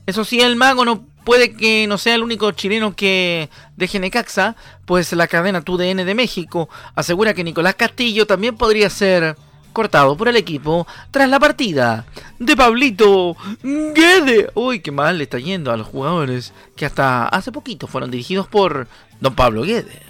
Eso 0.07 0.25
sí, 0.25 0.41
el 0.41 0.57
mago 0.57 0.85
no 0.85 1.07
puede 1.25 1.53
que 1.53 1.87
no 1.87 1.99
sea 1.99 2.15
el 2.15 2.23
único 2.23 2.51
chileno 2.53 2.95
que 2.95 3.49
deje 3.77 3.99
Necaxa, 3.99 4.57
pues 4.85 5.13
la 5.13 5.27
cadena 5.27 5.63
TUDN 5.63 6.05
de 6.05 6.15
México 6.15 6.69
asegura 6.95 7.35
que 7.35 7.45
Nicolás 7.45 7.75
Castillo 7.75 8.27
también 8.27 8.57
podría 8.57 8.91
ser 8.91 9.37
cortado 9.73 10.17
por 10.17 10.29
el 10.29 10.37
equipo 10.37 10.87
tras 11.11 11.29
la 11.29 11.41
partida 11.41 12.07
de 12.39 12.57
Pablito 12.57 13.37
Guede. 13.63 14.51
Uy, 14.55 14.81
qué 14.81 14.93
mal 14.93 15.19
le 15.19 15.25
está 15.25 15.39
yendo 15.39 15.73
a 15.73 15.77
los 15.77 15.89
jugadores 15.89 16.53
que 16.77 16.87
hasta 16.87 17.27
hace 17.27 17.53
poquito 17.53 17.87
fueron 17.87 18.11
dirigidos 18.11 18.47
por 18.47 18.87
don 19.21 19.35
Pablo 19.35 19.63
Guede. 19.63 20.01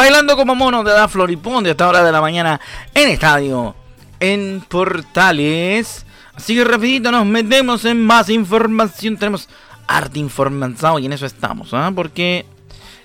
Bailando 0.00 0.34
como 0.34 0.54
monos 0.54 0.82
de 0.82 0.92
da 0.92 1.08
Floriponde 1.08 1.68
a 1.68 1.72
esta 1.72 1.86
hora 1.86 2.02
de 2.02 2.10
la 2.10 2.22
mañana 2.22 2.58
en 2.94 3.10
estadio, 3.10 3.76
en 4.18 4.64
Portales. 4.66 6.06
Así 6.34 6.54
que 6.54 6.64
rapidito 6.64 7.12
nos 7.12 7.26
metemos 7.26 7.84
en 7.84 8.02
más 8.06 8.30
información. 8.30 9.18
Tenemos 9.18 9.50
arte 9.86 10.18
información 10.18 11.02
y 11.02 11.04
en 11.04 11.12
eso 11.12 11.26
estamos, 11.26 11.74
¿ah? 11.74 11.92
Porque, 11.94 12.46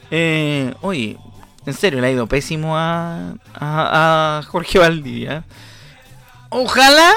eh, 0.09 0.73
oye, 0.79 1.17
en 1.65 1.73
serio, 1.73 1.99
le 1.99 2.07
ha 2.07 2.11
ido 2.11 2.27
pésimo 2.27 2.77
a, 2.77 3.33
a, 3.53 4.41
Jorge 4.47 4.79
Valdivia. 4.79 5.43
Ojalá, 6.47 7.11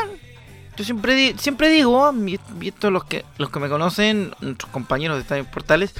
yo 0.76 0.82
siempre, 0.82 1.36
siempre 1.38 1.68
digo, 1.68 2.04
¿ah? 2.04 2.12
visto 2.56 2.90
los 2.90 3.04
que, 3.04 3.24
los 3.36 3.48
que 3.50 3.60
me 3.60 3.68
conocen, 3.68 4.34
nuestros 4.40 4.72
compañeros 4.72 5.18
de 5.18 5.22
Estadio 5.22 5.44
Portales, 5.44 5.94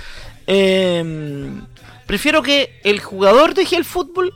eh, 0.49 1.61
Prefiero 2.09 2.43
que 2.43 2.81
el 2.85 3.01
jugador 3.01 3.53
deje 3.53 3.77
el 3.77 3.85
fútbol 3.85 4.33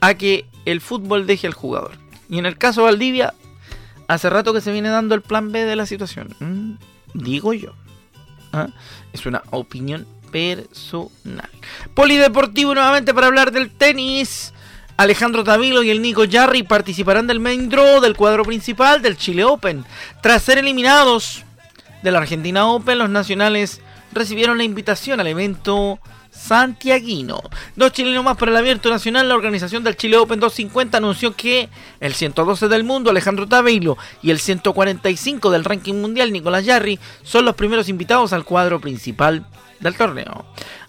a 0.00 0.14
que 0.14 0.46
el 0.64 0.80
fútbol 0.80 1.26
deje 1.26 1.46
al 1.46 1.52
jugador. 1.52 1.98
Y 2.30 2.38
en 2.38 2.46
el 2.46 2.56
caso 2.56 2.80
de 2.80 2.86
Valdivia, 2.86 3.34
hace 4.08 4.30
rato 4.30 4.54
que 4.54 4.62
se 4.62 4.72
viene 4.72 4.88
dando 4.88 5.14
el 5.14 5.20
plan 5.20 5.52
B 5.52 5.66
de 5.66 5.76
la 5.76 5.84
situación. 5.84 6.34
Mm, 6.40 6.76
digo 7.12 7.52
yo. 7.52 7.74
¿Ah? 8.54 8.68
Es 9.12 9.26
una 9.26 9.42
opinión 9.50 10.06
personal. 10.32 11.50
Polideportivo 11.92 12.74
nuevamente 12.74 13.12
para 13.12 13.26
hablar 13.26 13.52
del 13.52 13.70
tenis. 13.70 14.54
Alejandro 14.96 15.44
Tavilo 15.44 15.82
y 15.82 15.90
el 15.90 16.00
Nico 16.00 16.22
Jarry 16.30 16.62
participarán 16.62 17.26
del 17.26 17.40
main 17.40 17.68
draw 17.68 18.00
del 18.00 18.16
cuadro 18.16 18.42
principal 18.42 19.02
del 19.02 19.18
Chile 19.18 19.44
Open. 19.44 19.84
Tras 20.22 20.42
ser 20.42 20.56
eliminados 20.56 21.44
de 22.02 22.10
la 22.10 22.20
Argentina 22.20 22.68
Open, 22.68 22.96
los 22.96 23.10
nacionales 23.10 23.82
recibieron 24.12 24.56
la 24.56 24.64
invitación 24.64 25.20
al 25.20 25.26
evento 25.26 25.98
santiaguino. 26.34 27.40
Dos 27.76 27.92
chilenos 27.92 28.24
más 28.24 28.36
para 28.36 28.50
el 28.50 28.56
abierto 28.56 28.90
nacional. 28.90 29.28
La 29.28 29.34
organización 29.34 29.84
del 29.84 29.96
Chile 29.96 30.16
Open 30.16 30.40
250 30.40 30.98
anunció 30.98 31.34
que 31.34 31.68
el 32.00 32.14
112 32.14 32.68
del 32.68 32.84
mundo, 32.84 33.10
Alejandro 33.10 33.46
Tabeilo, 33.46 33.96
y 34.22 34.30
el 34.30 34.38
145 34.38 35.50
del 35.50 35.64
ranking 35.64 35.94
mundial, 35.94 36.32
Nicolás 36.32 36.64
Yarri, 36.64 36.98
son 37.22 37.44
los 37.44 37.54
primeros 37.54 37.88
invitados 37.88 38.32
al 38.32 38.44
cuadro 38.44 38.80
principal 38.80 39.46
del 39.80 39.96
torneo. 39.96 40.44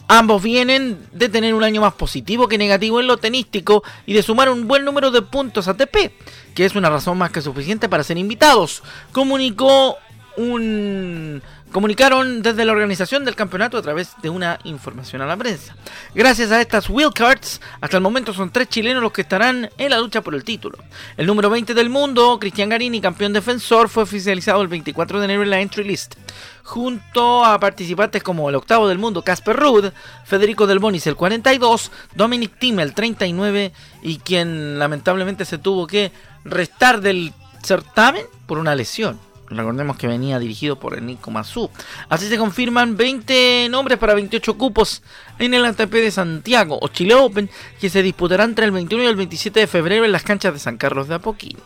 Ambos 0.08 0.44
vienen 0.44 1.00
de 1.14 1.30
tener 1.30 1.54
un 1.56 1.64
año 1.64 1.82
más 1.82 1.94
positivo 1.94 2.48
que 2.48 2.60
negativo 2.60 3.00
en 3.00 3.08
lo 3.08 3.18
tenístico 3.18 3.84
y 4.06 4.14
de 4.14 4.22
sumar 4.22 4.50
un 4.50 4.68
buen 4.68 4.86
número 4.86 5.10
de 5.10 5.24
puntos 5.24 5.68
ATP, 5.68 6.12
que 6.54 6.66
es 6.66 6.76
una 6.76 6.90
razón 6.90 7.18
más 7.18 7.32
que 7.32 7.42
suficiente 7.42 7.90
para 7.90 8.04
ser 8.04 8.18
invitados, 8.18 8.84
comunicó 9.12 9.98
un 10.38 11.42
comunicaron 11.76 12.42
desde 12.42 12.64
la 12.64 12.72
organización 12.72 13.26
del 13.26 13.36
campeonato 13.36 13.78
a 13.78 13.82
través 13.82 14.14
de 14.22 14.30
una 14.30 14.60
información 14.64 15.22
a 15.22 15.26
la 15.26 15.36
prensa. 15.36 15.76
Gracias 16.14 16.50
a 16.54 16.62
estas 16.62 16.90
wildcards, 16.90 17.60
hasta 17.82 17.98
el 17.98 18.02
momento 18.02 18.34
son 18.34 18.50
tres 18.50 18.70
chilenos 18.70 19.04
los 19.04 19.12
que 19.12 19.24
estarán 19.24 19.70
en 19.78 19.90
la 19.90 20.00
lucha 20.00 20.22
por 20.22 20.36
el 20.36 20.46
título. 20.46 20.78
El 21.18 21.28
número 21.28 21.50
20 21.50 21.74
del 21.74 21.90
mundo, 21.90 22.40
Cristian 22.40 22.70
Garini, 22.70 23.02
campeón 23.02 23.34
defensor, 23.34 23.90
fue 23.90 24.04
oficializado 24.04 24.62
el 24.62 24.70
24 24.70 25.20
de 25.20 25.26
enero 25.26 25.44
en 25.44 25.50
la 25.50 25.60
entry 25.60 25.84
list. 25.84 26.16
Junto 26.64 27.44
a 27.44 27.60
participantes 27.60 28.24
como 28.24 28.48
el 28.48 28.56
octavo 28.56 28.88
del 28.88 28.98
mundo, 28.98 29.22
Casper 29.22 29.58
Ruud, 29.58 29.92
Federico 30.24 30.68
Del 30.68 30.80
Bonis 30.80 31.08
el 31.08 31.18
42, 31.18 31.92
Dominic 32.16 32.58
Thiem 32.58 32.80
el 32.80 32.94
39 32.94 33.74
y 34.02 34.20
quien 34.20 34.80
lamentablemente 34.80 35.44
se 35.44 35.58
tuvo 35.58 35.88
que 35.88 36.14
restar 36.46 37.02
del 37.02 37.34
certamen 37.62 38.24
por 38.48 38.60
una 38.60 38.76
lesión. 38.76 39.20
Recordemos 39.50 39.98
que 39.98 40.08
venía 40.08 40.40
dirigido 40.40 40.80
por 40.80 41.00
Nico 41.02 41.30
Mazú. 41.30 41.70
Así 42.10 42.28
se 42.28 42.38
confirman 42.38 42.98
20 42.98 43.68
nombres 43.70 44.00
para 44.00 44.16
28 44.16 44.58
cupos 44.58 45.04
en 45.38 45.54
el 45.54 45.66
ATP 45.66 45.92
de 45.92 46.12
Santiago 46.12 46.80
o 46.82 46.88
Chile 46.88 47.14
Open, 47.14 47.50
que 47.80 47.90
se 47.90 48.02
disputará 48.02 48.44
entre 48.44 48.66
el 48.66 48.72
21 48.72 49.04
y 49.04 49.08
el 49.08 49.16
27 49.16 49.60
de 49.60 49.68
febrero 49.68 50.06
en 50.06 50.12
las 50.12 50.24
canchas 50.24 50.54
de 50.54 50.60
San 50.60 50.78
Carlos 50.78 51.08
de 51.08 51.16
Apoquindo. 51.16 51.64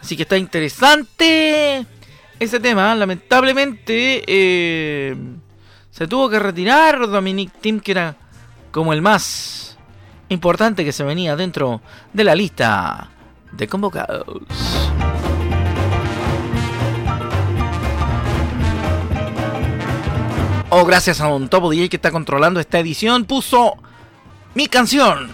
Así 0.00 0.16
que 0.16 0.22
está 0.22 0.36
interesante 0.36 1.84
ese 2.38 2.60
tema. 2.60 2.94
Lamentablemente 2.94 4.22
eh, 4.26 5.16
se 5.90 6.06
tuvo 6.06 6.28
que 6.28 6.38
retirar 6.38 7.08
Dominic 7.08 7.52
Tim, 7.60 7.80
que 7.80 7.92
era 7.92 8.16
como 8.70 8.92
el 8.92 9.02
más 9.02 9.76
importante 10.28 10.84
que 10.84 10.92
se 10.92 11.04
venía 11.04 11.34
dentro 11.36 11.80
de 12.12 12.24
la 12.24 12.34
lista 12.34 13.10
de 13.52 13.66
convocados. 13.66 14.65
Oh, 20.78 20.84
gracias 20.84 21.22
a 21.22 21.28
un 21.28 21.48
Topo 21.48 21.70
DJ 21.70 21.88
que 21.88 21.96
está 21.96 22.10
controlando 22.10 22.60
esta 22.60 22.78
edición, 22.78 23.24
puso 23.24 23.78
mi 24.52 24.66
canción. 24.66 25.30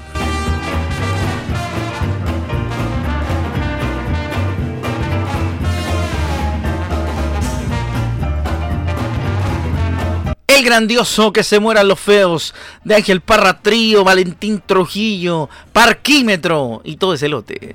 El 10.47 10.65
grandioso 10.65 11.33
que 11.33 11.43
se 11.43 11.59
mueran 11.59 11.89
los 11.89 11.99
feos 11.99 12.55
de 12.85 12.95
Ángel 12.95 13.21
Parra 13.21 13.59
Trío, 13.63 14.05
Valentín 14.05 14.63
Trujillo, 14.65 15.51
Parquímetro 15.73 16.83
y 16.85 16.95
todo 16.99 17.15
ese 17.15 17.29
lote. 17.29 17.75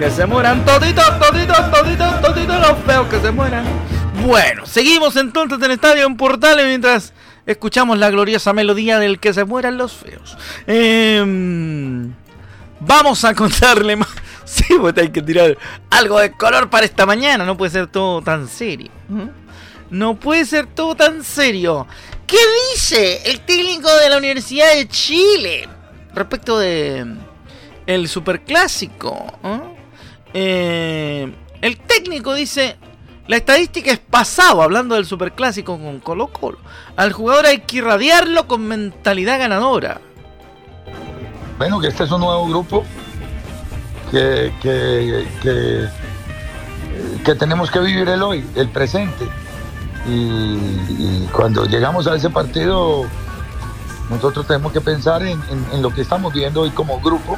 Que 0.00 0.10
se 0.10 0.26
mueran 0.26 0.64
toditos, 0.64 1.16
toditos, 1.20 1.70
toditos, 1.70 2.20
toditos 2.20 2.58
los 2.58 2.78
feos 2.84 3.06
que 3.06 3.20
se 3.20 3.30
mueran. 3.30 3.97
Bueno, 4.24 4.66
seguimos 4.66 5.16
entonces 5.16 5.60
en 5.62 5.70
estadio 5.70 6.06
en 6.06 6.16
Portales 6.16 6.66
mientras 6.66 7.12
escuchamos 7.46 7.98
la 7.98 8.10
gloriosa 8.10 8.52
melodía 8.52 8.98
del 8.98 9.20
que 9.20 9.32
se 9.32 9.44
mueran 9.44 9.78
los 9.78 9.92
feos. 9.92 10.36
Em, 10.66 12.12
vamos 12.80 13.24
a 13.24 13.34
contarle 13.34 13.96
más. 13.96 14.08
Sí, 14.48 14.64
pues 14.80 14.96
hay 14.96 15.10
que 15.10 15.20
tirar 15.20 15.58
algo 15.90 16.18
de 16.18 16.32
color 16.32 16.70
para 16.70 16.86
esta 16.86 17.04
mañana. 17.04 17.44
No 17.44 17.58
puede 17.58 17.70
ser 17.70 17.86
todo 17.86 18.22
tan 18.22 18.48
serio. 18.48 18.90
No 19.90 20.18
puede 20.18 20.46
ser 20.46 20.66
todo 20.66 20.94
tan 20.94 21.22
serio. 21.22 21.86
¿Qué 22.26 22.38
dice 22.72 23.30
el 23.30 23.40
técnico 23.40 23.94
de 23.94 24.08
la 24.08 24.16
Universidad 24.16 24.72
de 24.72 24.88
Chile 24.88 25.68
respecto 26.14 26.58
de 26.58 27.14
el 27.86 28.08
superclásico? 28.08 29.38
Eh, 30.32 31.30
el 31.60 31.76
técnico 31.80 32.32
dice 32.32 32.78
la 33.28 33.36
estadística 33.36 33.92
es 33.92 33.98
pasado, 33.98 34.62
hablando 34.62 34.94
del 34.94 35.04
superclásico 35.04 35.78
con 35.78 36.00
Colo 36.00 36.28
Colo. 36.28 36.56
Al 36.96 37.12
jugador 37.12 37.44
hay 37.44 37.60
que 37.60 37.76
irradiarlo 37.76 38.48
con 38.48 38.66
mentalidad 38.66 39.38
ganadora. 39.38 40.00
Bueno, 41.58 41.78
que 41.78 41.88
este 41.88 42.04
es 42.04 42.10
un 42.10 42.22
nuevo 42.22 42.48
grupo 42.48 42.84
que, 44.10 44.50
que, 47.22 47.34
tenemos 47.34 47.70
que 47.70 47.80
vivir 47.80 48.08
el 48.08 48.22
hoy, 48.22 48.46
el 48.54 48.70
presente. 48.70 49.28
Y, 50.08 51.26
cuando 51.30 51.66
llegamos 51.66 52.06
a 52.06 52.16
ese 52.16 52.30
partido, 52.30 53.04
nosotros 54.08 54.46
tenemos 54.46 54.72
que 54.72 54.80
pensar 54.80 55.22
en, 55.22 55.38
lo 55.82 55.90
que 55.90 56.00
estamos 56.00 56.32
viendo 56.32 56.62
hoy 56.62 56.70
como 56.70 56.98
grupo, 57.00 57.36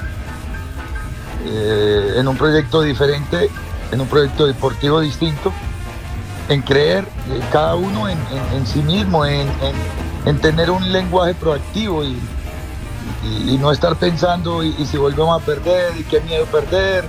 eh, 1.46 2.14
en 2.16 2.28
un 2.28 2.36
proyecto 2.36 2.80
diferente, 2.80 3.50
en 3.90 4.00
un 4.00 4.06
proyecto 4.06 4.46
deportivo 4.46 5.00
distinto 5.00 5.52
en 6.50 6.62
creer 6.62 7.04
eh, 7.28 7.40
cada 7.52 7.76
uno 7.76 8.08
en, 8.08 8.18
sí 8.66 8.82
mismo, 8.82 9.24
en, 9.24 9.48
tener 10.42 10.70
un 10.70 10.92
lenguaje 10.92 11.32
proactivo 11.34 12.04
y, 12.04 12.18
no 13.58 13.72
estar 13.72 13.96
pensando 13.96 14.62
y, 14.62 14.72
si 14.86 14.96
volvemos 14.96 15.40
a 15.40 15.44
perder 15.44 15.96
y 15.98 16.04
qué 16.04 16.20
miedo 16.20 16.46
perder 16.46 17.04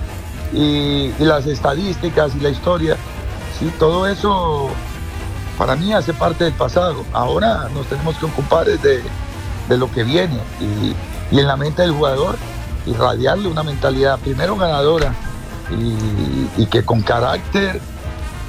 y, 0.52 1.12
las 1.18 1.46
estadísticas 1.46 2.34
y 2.36 2.40
la 2.40 2.50
historia. 2.50 2.96
Sí, 3.58 3.70
todo 3.78 4.06
eso 4.06 4.70
para 5.58 5.74
mí 5.76 5.92
hace 5.92 6.14
parte 6.14 6.44
del 6.44 6.52
pasado. 6.52 7.04
Ahora 7.12 7.68
nos 7.74 7.86
tenemos 7.86 8.16
que 8.16 8.26
ocupar 8.26 8.66
de, 8.66 9.02
de 9.68 9.76
lo 9.76 9.90
que 9.90 10.04
viene 10.04 10.38
y, 10.60 10.94
en 11.36 11.46
la 11.46 11.56
mente 11.56 11.82
del 11.82 11.92
jugador 11.92 12.36
irradiarle 12.86 13.48
una 13.48 13.62
mentalidad 13.62 14.18
primero 14.18 14.56
ganadora 14.56 15.14
y 15.70 16.66
que 16.66 16.84
con 16.84 17.00
carácter 17.00 17.80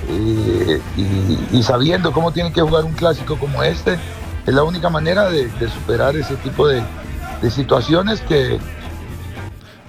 y, 0.09 1.63
sabiendo 1.63 2.11
cómo 2.11 2.31
tiene 2.31 2.51
que 2.51 2.61
jugar 2.61 2.83
un 2.83 2.93
clásico 2.93 3.37
como 3.37 3.63
este, 3.63 3.97
es 4.45 4.53
la 4.53 4.63
única 4.63 4.89
manera 4.89 5.29
de, 5.29 5.49
superar 5.69 6.15
ese 6.15 6.35
tipo 6.37 6.67
de, 6.67 6.83
situaciones 7.49 8.21
que... 8.21 8.59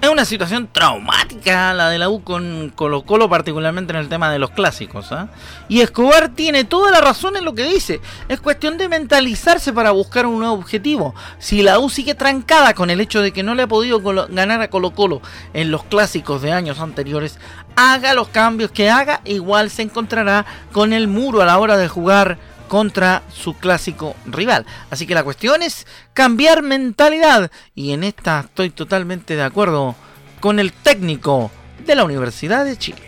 Es 0.05 0.11
una 0.11 0.23
situación 0.23 0.69
traumática 0.71 1.73
la 1.73 1.89
de 1.89 1.97
la 1.97 2.09
U 2.09 2.23
con 2.23 2.71
Colo 2.75 3.01
Colo, 3.07 3.27
particularmente 3.27 3.91
en 3.91 3.97
el 3.97 4.07
tema 4.07 4.31
de 4.31 4.37
los 4.37 4.51
clásicos. 4.51 5.11
¿ah? 5.11 5.29
Y 5.67 5.81
Escobar 5.81 6.29
tiene 6.29 6.63
toda 6.63 6.91
la 6.91 7.01
razón 7.01 7.37
en 7.37 7.43
lo 7.43 7.55
que 7.55 7.63
dice. 7.63 8.01
Es 8.29 8.39
cuestión 8.39 8.77
de 8.77 8.87
mentalizarse 8.87 9.73
para 9.73 9.89
buscar 9.89 10.27
un 10.27 10.37
nuevo 10.37 10.53
objetivo. 10.53 11.15
Si 11.39 11.63
la 11.63 11.79
U 11.79 11.89
sigue 11.89 12.13
trancada 12.13 12.75
con 12.75 12.91
el 12.91 13.01
hecho 13.01 13.23
de 13.23 13.31
que 13.31 13.41
no 13.41 13.55
le 13.55 13.63
ha 13.63 13.67
podido 13.67 13.99
ganar 13.99 14.61
a 14.61 14.69
Colo 14.69 14.91
Colo 14.91 15.23
en 15.55 15.71
los 15.71 15.83
clásicos 15.85 16.43
de 16.43 16.51
años 16.51 16.79
anteriores, 16.81 17.39
haga 17.75 18.13
los 18.13 18.27
cambios 18.27 18.69
que 18.69 18.91
haga, 18.91 19.21
igual 19.25 19.71
se 19.71 19.81
encontrará 19.81 20.45
con 20.71 20.93
el 20.93 21.07
muro 21.07 21.41
a 21.41 21.45
la 21.45 21.57
hora 21.57 21.77
de 21.77 21.87
jugar 21.87 22.37
contra 22.67 23.23
su 23.31 23.55
clásico 23.55 24.15
rival. 24.25 24.65
Así 24.89 25.07
que 25.07 25.15
la 25.15 25.23
cuestión 25.23 25.61
es 25.61 25.85
cambiar 26.13 26.61
mentalidad 26.61 27.51
y 27.73 27.91
en 27.91 28.03
esta 28.03 28.41
estoy 28.41 28.69
totalmente 28.69 29.35
de 29.35 29.43
acuerdo 29.43 29.95
con 30.39 30.59
el 30.59 30.73
técnico 30.73 31.51
de 31.85 31.95
la 31.95 32.03
Universidad 32.03 32.65
de 32.65 32.77
Chile. 32.77 33.01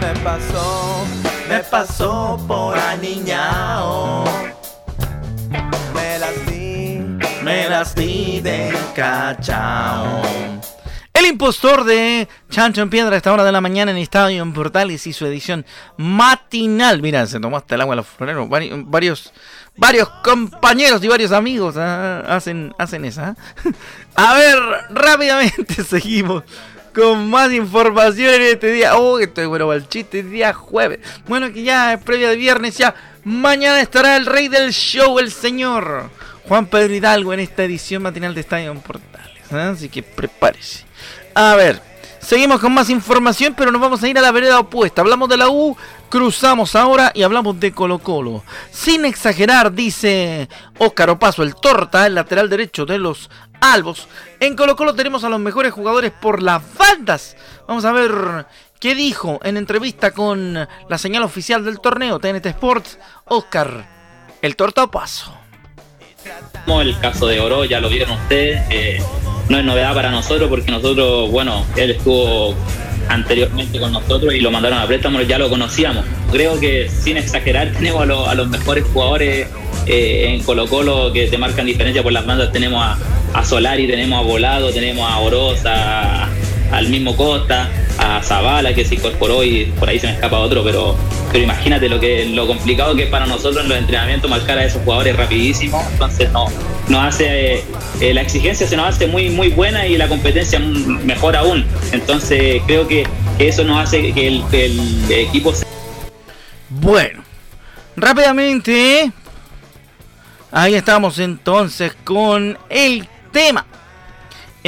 Me 0.00 0.20
pasó, 0.22 1.04
me 1.48 1.58
pasó 1.60 2.44
por 2.46 2.78
aniñao. 2.78 4.24
Me 5.94 6.18
las 6.18 6.46
me 7.46 7.68
las 7.68 7.94
di 7.94 8.40
de 8.40 8.76
cachao. 8.96 10.20
Impostor 11.28 11.84
de 11.84 12.28
Chancho 12.50 12.82
en 12.82 12.90
Piedra 12.90 13.14
a 13.14 13.16
esta 13.16 13.32
hora 13.32 13.44
de 13.44 13.52
la 13.52 13.60
mañana 13.60 13.90
en 13.90 13.96
Estadio 13.96 14.42
en 14.42 14.52
Portales 14.52 15.06
y 15.06 15.12
su 15.12 15.26
edición 15.26 15.66
matinal. 15.96 17.02
Mira, 17.02 17.26
se 17.26 17.40
tomó 17.40 17.56
hasta 17.56 17.74
el 17.74 17.80
agua 17.80 17.96
los 17.96 18.06
floreros. 18.06 18.48
Varios, 18.48 19.32
varios 19.76 20.08
compañeros 20.22 21.02
y 21.02 21.08
varios 21.08 21.32
amigos 21.32 21.76
ah, 21.76 22.20
hacen, 22.28 22.72
hacen 22.78 23.04
esa. 23.04 23.36
A 24.14 24.34
ver, 24.34 24.58
rápidamente 24.90 25.82
seguimos 25.84 26.44
con 26.94 27.28
más 27.28 27.52
información 27.52 28.34
en 28.34 28.42
este 28.42 28.70
día. 28.70 28.96
Oh, 28.96 29.18
estoy 29.18 29.46
bueno 29.46 29.72
el 29.72 29.88
chiste, 29.88 30.22
día 30.22 30.54
jueves. 30.54 31.00
Bueno, 31.26 31.52
que 31.52 31.62
ya 31.62 31.94
es 31.94 32.02
previa 32.02 32.30
de 32.30 32.36
viernes, 32.36 32.78
ya 32.78 32.94
mañana 33.24 33.80
estará 33.80 34.16
el 34.16 34.26
rey 34.26 34.48
del 34.48 34.72
show, 34.72 35.18
el 35.18 35.30
señor 35.32 36.08
Juan 36.48 36.66
Pedro 36.66 36.94
Hidalgo 36.94 37.34
en 37.34 37.40
esta 37.40 37.64
edición 37.64 38.02
matinal 38.02 38.34
de 38.34 38.40
Estadio 38.40 38.70
en 38.70 38.80
Portales. 38.80 39.42
¿eh? 39.50 39.56
Así 39.56 39.88
que 39.88 40.02
prepárese. 40.02 40.85
A 41.38 41.54
ver, 41.54 41.82
seguimos 42.18 42.62
con 42.62 42.72
más 42.72 42.88
información, 42.88 43.52
pero 43.54 43.70
nos 43.70 43.78
vamos 43.78 44.02
a 44.02 44.08
ir 44.08 44.16
a 44.16 44.22
la 44.22 44.32
vereda 44.32 44.58
opuesta. 44.58 45.02
Hablamos 45.02 45.28
de 45.28 45.36
la 45.36 45.50
U, 45.50 45.76
cruzamos 46.08 46.74
ahora 46.74 47.12
y 47.14 47.24
hablamos 47.24 47.60
de 47.60 47.72
Colo 47.72 47.98
Colo. 47.98 48.42
Sin 48.70 49.04
exagerar, 49.04 49.74
dice 49.74 50.48
Óscar 50.78 51.10
Opaso, 51.10 51.42
el 51.42 51.54
torta, 51.54 52.06
el 52.06 52.14
lateral 52.14 52.48
derecho 52.48 52.86
de 52.86 52.96
los 52.96 53.28
Albos. 53.60 54.08
En 54.40 54.56
Colo 54.56 54.76
Colo 54.76 54.94
tenemos 54.94 55.24
a 55.24 55.28
los 55.28 55.38
mejores 55.38 55.74
jugadores 55.74 56.10
por 56.10 56.42
las 56.42 56.62
bandas. 56.78 57.36
Vamos 57.68 57.84
a 57.84 57.92
ver 57.92 58.46
qué 58.80 58.94
dijo 58.94 59.38
en 59.42 59.58
entrevista 59.58 60.12
con 60.12 60.54
la 60.88 60.96
señal 60.96 61.22
oficial 61.22 61.66
del 61.66 61.80
torneo 61.80 62.18
TNT 62.18 62.46
Sports, 62.46 62.98
Óscar, 63.26 63.86
el 64.40 64.56
torta 64.56 64.84
Opaso. 64.84 65.45
El 66.80 66.98
caso 66.98 67.26
de 67.26 67.40
Oro 67.40 67.64
ya 67.64 67.80
lo 67.80 67.88
vieron 67.88 68.10
ustedes, 68.10 69.02
no 69.48 69.58
es 69.58 69.64
novedad 69.64 69.94
para 69.94 70.10
nosotros 70.10 70.48
porque 70.48 70.70
nosotros, 70.70 71.30
bueno, 71.30 71.64
él 71.76 71.92
estuvo 71.92 72.54
anteriormente 73.08 73.78
con 73.78 73.92
nosotros 73.92 74.34
y 74.34 74.40
lo 74.40 74.50
mandaron 74.50 74.78
a 74.78 74.86
préstamo, 74.86 75.20
ya 75.22 75.38
lo 75.38 75.48
conocíamos. 75.48 76.04
Creo 76.32 76.58
que 76.58 76.88
sin 76.88 77.16
exagerar 77.16 77.72
tenemos 77.76 78.28
a, 78.28 78.34
los 78.34 78.48
mejores 78.48 78.84
jugadores 78.92 79.48
eh, 79.86 80.34
en 80.34 80.42
Colo 80.42 80.66
Colo 80.66 81.12
que 81.12 81.28
te 81.28 81.38
marcan 81.38 81.66
diferencia 81.66 82.02
por 82.02 82.12
las 82.12 82.26
bandas. 82.26 82.52
Tenemos 82.52 82.82
a, 82.82 82.98
a 83.34 83.44
Solari, 83.44 83.86
tenemos 83.86 84.18
a 84.18 84.22
Volado, 84.22 84.70
tenemos 84.70 85.08
a 85.10 85.18
Orosa, 85.18 86.28
al 86.70 86.88
mismo 86.88 87.16
Costa, 87.16 87.70
a 87.98 88.22
Zavala 88.22 88.74
que 88.74 88.84
se 88.84 88.96
incorporó 88.96 89.42
y 89.44 89.66
por 89.78 89.88
ahí 89.88 89.98
se 89.98 90.06
me 90.06 90.14
escapa 90.14 90.38
otro, 90.38 90.62
pero, 90.64 90.96
pero 91.32 91.44
imagínate 91.44 91.88
lo 91.88 91.98
que 92.00 92.26
lo 92.26 92.46
complicado 92.46 92.94
que 92.94 93.04
es 93.04 93.10
para 93.10 93.26
nosotros 93.26 93.62
en 93.62 93.68
los 93.68 93.78
entrenamientos 93.78 94.30
marcar 94.30 94.58
a 94.58 94.64
esos 94.64 94.82
jugadores 94.82 95.16
rapidísimos, 95.16 95.84
entonces 95.92 96.30
no, 96.32 96.46
nos 96.88 97.04
hace, 97.04 97.64
eh, 98.00 98.14
la 98.14 98.22
exigencia 98.22 98.66
se 98.66 98.76
nos 98.76 98.88
hace 98.88 99.06
muy, 99.06 99.30
muy 99.30 99.48
buena 99.48 99.86
y 99.86 99.96
la 99.96 100.08
competencia 100.08 100.58
mejor 100.58 101.36
aún. 101.36 101.64
Entonces 101.92 102.62
creo 102.66 102.86
que 102.86 103.06
eso 103.38 103.64
nos 103.64 103.84
hace 103.84 104.12
que 104.12 104.28
el, 104.28 104.44
el 104.52 105.10
equipo... 105.10 105.52
Bueno, 106.68 107.22
rápidamente, 107.96 109.10
ahí 110.50 110.74
estamos 110.74 111.18
entonces 111.18 111.94
con 112.04 112.58
el 112.68 113.08
tema 113.32 113.66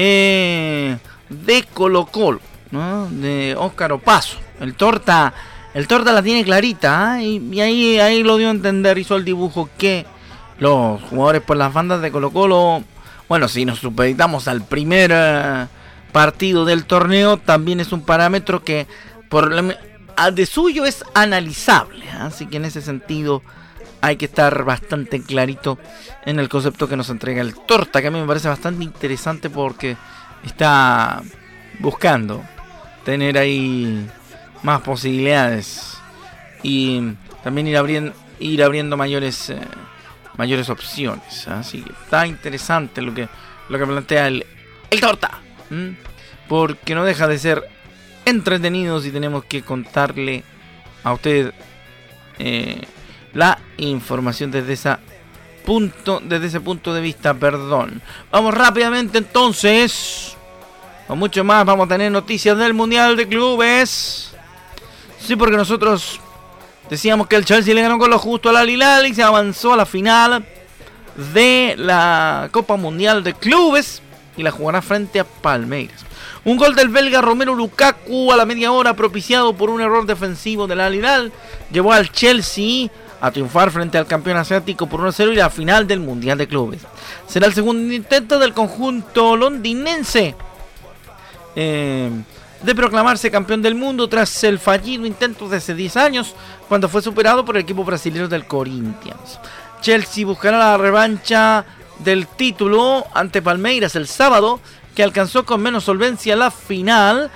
eh, 0.00 0.96
de 1.28 1.64
Colo 1.74 2.06
Colo, 2.06 2.40
¿no? 2.70 3.08
de 3.10 3.54
Óscar 3.58 3.92
Opaso. 3.92 4.38
El 4.60 4.74
torta, 4.74 5.32
el 5.74 5.86
torta 5.86 6.12
la 6.12 6.22
tiene 6.22 6.44
clarita 6.44 7.12
¿ah? 7.12 7.22
y, 7.22 7.60
ahí, 7.60 7.98
ahí 7.98 8.22
lo 8.22 8.36
dio 8.36 8.48
a 8.48 8.52
entender, 8.52 8.98
hizo 8.98 9.16
el 9.16 9.24
dibujo 9.24 9.68
que 9.78 10.06
los 10.58 11.00
jugadores 11.02 11.42
por 11.42 11.56
las 11.56 11.72
bandas 11.72 12.02
de 12.02 12.10
Colo 12.10 12.30
Colo, 12.30 12.82
bueno, 13.28 13.48
si 13.48 13.64
nos 13.64 13.78
supeditamos 13.78 14.48
al 14.48 14.64
primer 14.64 15.10
eh, 15.14 15.66
partido 16.12 16.64
del 16.64 16.84
torneo, 16.84 17.36
también 17.36 17.80
es 17.80 17.92
un 17.92 18.02
parámetro 18.02 18.64
que 18.64 18.86
por 19.28 19.52
de 20.32 20.46
suyo 20.46 20.84
es 20.84 21.04
analizable. 21.14 22.04
¿eh? 22.06 22.18
Así 22.18 22.46
que 22.46 22.56
en 22.56 22.64
ese 22.64 22.82
sentido 22.82 23.42
hay 24.00 24.16
que 24.16 24.26
estar 24.26 24.64
bastante 24.64 25.22
clarito 25.22 25.78
en 26.24 26.38
el 26.38 26.48
concepto 26.48 26.88
que 26.88 26.96
nos 26.96 27.10
entrega 27.10 27.40
el 27.40 27.54
Torta, 27.54 28.00
que 28.00 28.08
a 28.08 28.10
mí 28.10 28.20
me 28.20 28.26
parece 28.26 28.48
bastante 28.48 28.84
interesante 28.84 29.50
porque 29.50 29.96
está 30.44 31.22
buscando 31.78 32.42
tener 33.04 33.38
ahí 33.38 34.06
más 34.62 34.80
posibilidades 34.82 35.98
y 36.62 37.12
también 37.42 37.68
ir 37.68 37.76
abriendo, 37.76 38.14
ir 38.38 38.62
abriendo 38.62 38.96
mayores... 38.96 39.50
Eh, 39.50 39.60
mayores 40.38 40.70
opciones. 40.70 41.46
Así 41.48 41.82
que 41.82 41.92
está 41.92 42.26
interesante 42.26 43.02
lo 43.02 43.12
que, 43.12 43.28
lo 43.68 43.78
que 43.78 43.86
plantea 43.86 44.28
el, 44.28 44.46
el 44.88 45.00
torta. 45.00 45.42
Porque 46.48 46.94
no 46.94 47.04
deja 47.04 47.28
de 47.28 47.38
ser 47.38 47.68
entretenido 48.24 49.00
si 49.00 49.10
tenemos 49.10 49.44
que 49.44 49.62
contarle 49.62 50.44
a 51.04 51.12
usted 51.12 51.52
eh, 52.38 52.80
la 53.34 53.58
información 53.76 54.50
desde 54.50 54.72
esa 54.72 55.00
punto 55.64 56.20
desde 56.22 56.46
ese 56.46 56.60
punto 56.60 56.94
de 56.94 57.00
vista 57.00 57.34
perdón. 57.34 58.02
Vamos 58.30 58.54
rápidamente 58.54 59.18
entonces. 59.18 60.36
Con 61.06 61.18
mucho 61.18 61.42
más 61.44 61.64
vamos 61.64 61.86
a 61.86 61.88
tener 61.88 62.12
noticias 62.12 62.56
del 62.58 62.74
mundial 62.74 63.16
de 63.16 63.28
clubes. 63.28 64.34
Sí 65.20 65.36
porque 65.36 65.56
nosotros 65.56 66.20
Decíamos 66.90 67.26
que 67.26 67.36
el 67.36 67.44
Chelsea 67.44 67.74
le 67.74 67.82
ganó 67.82 67.98
con 67.98 68.10
lo 68.10 68.18
justo 68.18 68.48
al 68.48 68.56
Al 68.56 69.06
y 69.06 69.14
se 69.14 69.22
avanzó 69.22 69.74
a 69.74 69.76
la 69.76 69.84
final 69.84 70.44
de 71.34 71.74
la 71.76 72.48
Copa 72.50 72.76
Mundial 72.76 73.22
de 73.22 73.34
Clubes 73.34 74.00
y 74.38 74.42
la 74.42 74.50
jugará 74.50 74.80
frente 74.80 75.20
a 75.20 75.24
Palmeiras. 75.24 76.06
Un 76.44 76.56
gol 76.56 76.74
del 76.74 76.88
belga 76.88 77.20
Romero 77.20 77.54
Lukaku 77.54 78.32
a 78.32 78.36
la 78.36 78.46
media 78.46 78.72
hora 78.72 78.94
propiciado 78.94 79.52
por 79.54 79.68
un 79.68 79.82
error 79.82 80.06
defensivo 80.06 80.66
del 80.66 80.80
Al 80.80 80.94
Hilal. 80.94 81.32
Llevó 81.70 81.92
al 81.92 82.10
Chelsea 82.10 82.88
a 83.20 83.30
triunfar 83.30 83.70
frente 83.70 83.98
al 83.98 84.06
campeón 84.06 84.36
asiático 84.36 84.86
por 84.86 85.00
1-0 85.00 85.32
y 85.32 85.36
la 85.36 85.50
final 85.50 85.86
del 85.86 86.00
Mundial 86.00 86.38
de 86.38 86.48
Clubes. 86.48 86.82
Será 87.26 87.46
el 87.46 87.54
segundo 87.54 87.92
intento 87.92 88.38
del 88.38 88.52
conjunto 88.52 89.36
londinense. 89.36 90.34
Eh, 91.56 92.10
de 92.62 92.74
proclamarse 92.74 93.30
campeón 93.30 93.62
del 93.62 93.74
mundo 93.74 94.08
tras 94.08 94.42
el 94.44 94.58
fallido 94.58 95.06
intento 95.06 95.48
de 95.48 95.58
hace 95.58 95.74
10 95.74 95.96
años 95.96 96.34
cuando 96.68 96.88
fue 96.88 97.02
superado 97.02 97.44
por 97.44 97.56
el 97.56 97.62
equipo 97.62 97.84
brasileño 97.84 98.28
del 98.28 98.46
Corinthians. 98.46 99.38
Chelsea 99.80 100.26
buscará 100.26 100.58
la 100.58 100.76
revancha 100.76 101.64
del 102.00 102.26
título 102.26 103.06
ante 103.14 103.42
Palmeiras 103.42 103.94
el 103.96 104.08
sábado, 104.08 104.60
que 104.94 105.02
alcanzó 105.02 105.44
con 105.44 105.62
menos 105.62 105.84
solvencia 105.84 106.34
la 106.34 106.50
final 106.50 107.30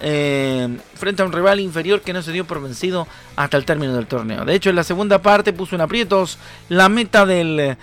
eh, 0.00 0.76
frente 0.94 1.22
a 1.22 1.24
un 1.24 1.32
rival 1.32 1.60
inferior 1.60 2.02
que 2.02 2.12
no 2.12 2.22
se 2.22 2.32
dio 2.32 2.44
por 2.46 2.62
vencido 2.62 3.06
hasta 3.34 3.56
el 3.56 3.64
término 3.64 3.94
del 3.94 4.06
torneo. 4.06 4.44
De 4.44 4.54
hecho, 4.54 4.70
en 4.70 4.76
la 4.76 4.84
segunda 4.84 5.22
parte 5.22 5.52
puso 5.52 5.74
en 5.74 5.80
aprietos 5.80 6.38
la 6.68 6.88
meta 6.88 7.26
del 7.26 7.58
eh, 7.60 7.76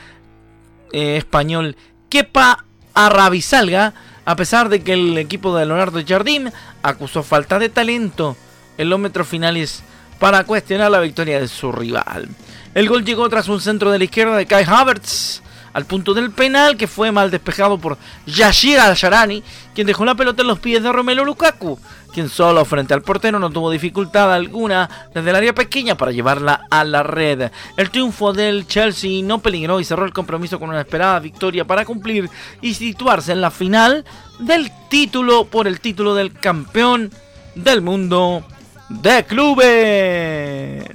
español 0.92 1.76
Kepa 2.10 2.66
Arrabisalga 2.94 3.94
a 4.26 4.36
pesar 4.36 4.70
de 4.70 4.82
que 4.82 4.94
el 4.94 5.18
equipo 5.18 5.56
de 5.56 5.66
Leonardo 5.66 6.00
Jardín 6.06 6.52
acusó 6.82 7.24
falta 7.24 7.60
de 7.60 7.70
talento 7.70 8.38
en 8.78 8.90
los 8.90 9.00
metros 9.00 9.28
finales 9.28 9.84
para 10.20 10.46
cuestionar 10.46 10.92
la 10.92 11.02
victoria 11.02 11.40
de 11.40 11.48
su 11.48 11.72
rival. 11.72 12.30
El 12.74 12.88
gol 12.88 13.04
llegó 13.04 13.28
tras 13.30 13.50
un 13.50 13.60
centro 13.60 13.92
de 13.92 13.98
la 13.98 14.06
izquierda 14.06 14.38
de 14.38 14.46
Kai 14.46 14.64
Havertz 14.66 15.43
al 15.74 15.86
punto 15.86 16.14
del 16.14 16.32
penal 16.32 16.78
que 16.78 16.88
fue 16.88 17.12
mal 17.12 17.32
despejado 17.32 17.78
por 17.78 17.98
Yashir 18.26 18.80
Al-Sharani, 18.80 19.44
quien 19.74 19.88
dejó 19.88 20.06
la 20.06 20.16
pelota 20.16 20.42
en 20.42 20.48
los 20.48 20.60
pies 20.60 20.82
de 20.84 20.92
Romelu 20.92 21.26
Lukaku, 21.26 21.80
quien 22.14 22.30
solo 22.30 22.64
frente 22.64 22.94
al 22.94 23.02
portero 23.02 23.40
no 23.40 23.50
tuvo 23.50 23.72
dificultad 23.72 24.32
alguna 24.32 24.90
desde 25.14 25.32
el 25.32 25.36
área 25.36 25.54
pequeña 25.54 25.96
para 25.98 26.12
llevarla 26.12 26.68
a 26.70 26.84
la 26.84 27.02
red. 27.04 27.50
El 27.76 27.90
triunfo 27.90 28.34
del 28.34 28.68
Chelsea 28.68 29.24
no 29.24 29.40
peligró 29.40 29.80
y 29.80 29.84
cerró 29.84 30.06
el 30.06 30.14
compromiso 30.14 30.60
con 30.60 30.70
una 30.70 30.82
esperada 30.82 31.20
victoria 31.20 31.66
para 31.66 31.86
cumplir 31.86 32.30
y 32.62 32.76
situarse 32.76 33.32
en 33.32 33.42
la 33.42 33.52
final 33.52 34.06
del 34.40 34.72
título 34.90 35.46
por 35.46 35.68
el 35.68 35.80
título 35.80 36.14
del 36.14 36.34
campeón 36.34 37.12
del 37.56 37.82
mundo 37.82 38.46
de 38.90 39.26
clubes. 39.26 40.86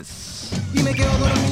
Y 0.73 0.83
me 0.83 0.95
quedo 0.95 1.48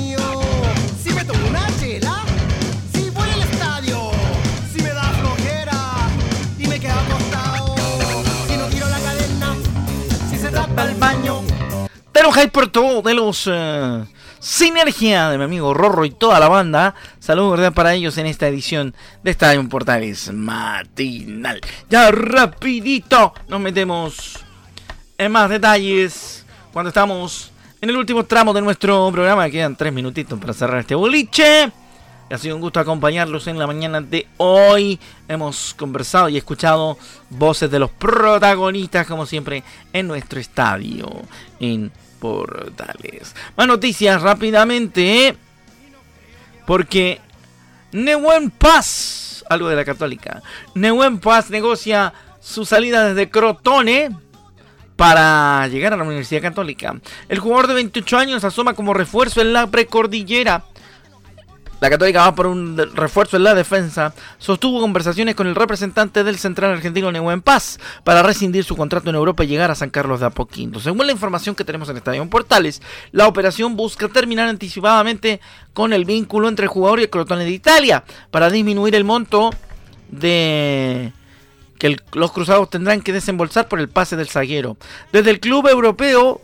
Pero 12.27 12.41
hay 12.41 12.49
por 12.49 12.67
todo 12.67 13.03
de 13.03 13.15
los 13.15 13.47
uh, 13.47 14.05
Sinergia 14.41 15.31
de 15.31 15.39
mi 15.39 15.45
amigo 15.45 15.73
Rorro 15.73 16.05
y 16.05 16.11
toda 16.11 16.41
la 16.41 16.49
banda. 16.49 16.97
Saludos 17.21 17.53
¿verdad? 17.53 17.73
para 17.73 17.95
ellos 17.95 18.19
en 18.19 18.27
esta 18.27 18.49
edición 18.49 18.97
de 19.23 19.31
Estadio 19.31 19.69
Portales 19.69 20.33
matinal. 20.33 21.61
Ya 21.89 22.11
rapidito 22.11 23.33
nos 23.47 23.61
metemos 23.61 24.45
en 25.17 25.31
más 25.31 25.49
detalles 25.49 26.45
cuando 26.73 26.89
estamos 26.89 27.53
en 27.81 27.91
el 27.91 27.97
último 27.97 28.25
tramo 28.25 28.53
de 28.53 28.61
nuestro 28.61 29.09
programa. 29.13 29.49
Quedan 29.49 29.77
tres 29.77 29.93
minutitos 29.93 30.37
para 30.37 30.53
cerrar 30.53 30.81
este 30.81 30.97
boliche. 30.97 31.71
Ha 32.29 32.39
sido 32.39 32.57
un 32.57 32.61
gusto 32.61 32.81
acompañarlos 32.81 33.47
en 33.47 33.57
la 33.57 33.69
mañana 33.69 34.01
de 34.01 34.27
hoy. 34.39 34.99
Hemos 35.29 35.75
conversado 35.75 36.29
y 36.29 36.37
escuchado 36.37 36.99
voces 37.31 37.71
de 37.71 37.79
los 37.79 37.93
protagonistas, 37.93 39.07
como 39.07 39.27
siempre, 39.27 39.63
en 39.93 40.09
nuestro 40.09 40.41
estadio. 40.41 41.09
Portales. 42.27 43.35
Más 43.57 43.67
noticias 43.67 44.21
rápidamente. 44.21 45.29
¿eh? 45.29 45.37
Porque 46.67 47.21
Neuen 47.93 48.51
Paz, 48.51 49.45
algo 49.49 49.69
de 49.69 49.77
la 49.77 49.85
católica. 49.85 50.43
Neuen 50.75 51.19
Paz 51.19 51.51
negocia 51.51 52.13
su 52.41 52.65
salida 52.65 53.09
desde 53.09 53.31
Crotone 53.31 54.11
para 54.97 55.69
llegar 55.69 55.93
a 55.93 55.97
la 55.97 56.05
Universidad 56.05 56.43
Católica. 56.43 56.97
El 57.29 57.39
jugador 57.39 57.69
de 57.69 57.75
28 57.75 58.19
años 58.19 58.45
asoma 58.45 58.75
como 58.75 58.95
refuerzo 58.95 59.41
en 59.41 59.53
la 59.53 59.67
precordillera 59.67 60.65
la 61.81 61.91
Católica 61.91 62.23
va 62.23 62.35
por 62.35 62.47
un 62.47 62.77
refuerzo 62.95 63.37
en 63.37 63.45
la 63.45 63.55
defensa. 63.55 64.15
Sostuvo 64.39 64.81
conversaciones 64.81 65.35
con 65.35 65.47
el 65.47 65.55
representante 65.55 66.25
del 66.25 66.39
central 66.39 66.73
argentino 66.73 67.13
Neuwen 67.13 67.43
Paz 67.43 67.79
para 68.03 68.23
rescindir 68.23 68.65
su 68.65 68.77
contrato 68.77 69.11
en 69.11 69.17
Europa 69.17 69.45
y 69.45 69.49
llegar 69.49 69.71
a 69.71 69.75
San 69.75 69.91
Carlos 69.91 70.21
de 70.21 70.27
Apoquindo. 70.27 70.81
Según 70.81 71.07
la 71.07 71.13
información 71.13 71.55
que 71.55 71.65
tenemos 71.65 71.89
en 71.89 71.99
Estadio 71.99 72.29
Portales, 72.31 72.81
la 73.13 73.29
operación 73.29 73.77
busca 73.77 74.09
terminar 74.09 74.49
anticipadamente 74.49 75.41
con 75.75 75.93
el 75.93 76.05
vínculo 76.05 76.49
entre 76.49 76.65
el 76.65 76.71
jugador 76.71 77.01
y 77.01 77.05
el 77.05 77.11
Crotone 77.11 77.45
de 77.45 77.51
Italia 77.51 78.05
para 78.31 78.51
disminuir 78.51 78.95
el 78.95 79.05
monto 79.05 79.51
de 80.09 81.13
que 81.79 81.97
los 82.15 82.33
cruzados 82.33 82.71
tendrán 82.71 83.03
que 83.03 83.13
desembolsar 83.13 83.69
por 83.69 83.81
el 83.81 83.89
pase 83.89 84.17
del 84.17 84.29
zaguero. 84.29 84.79
Desde 85.13 85.31
el 85.31 85.41
club 85.41 85.69
europeo 85.69 86.41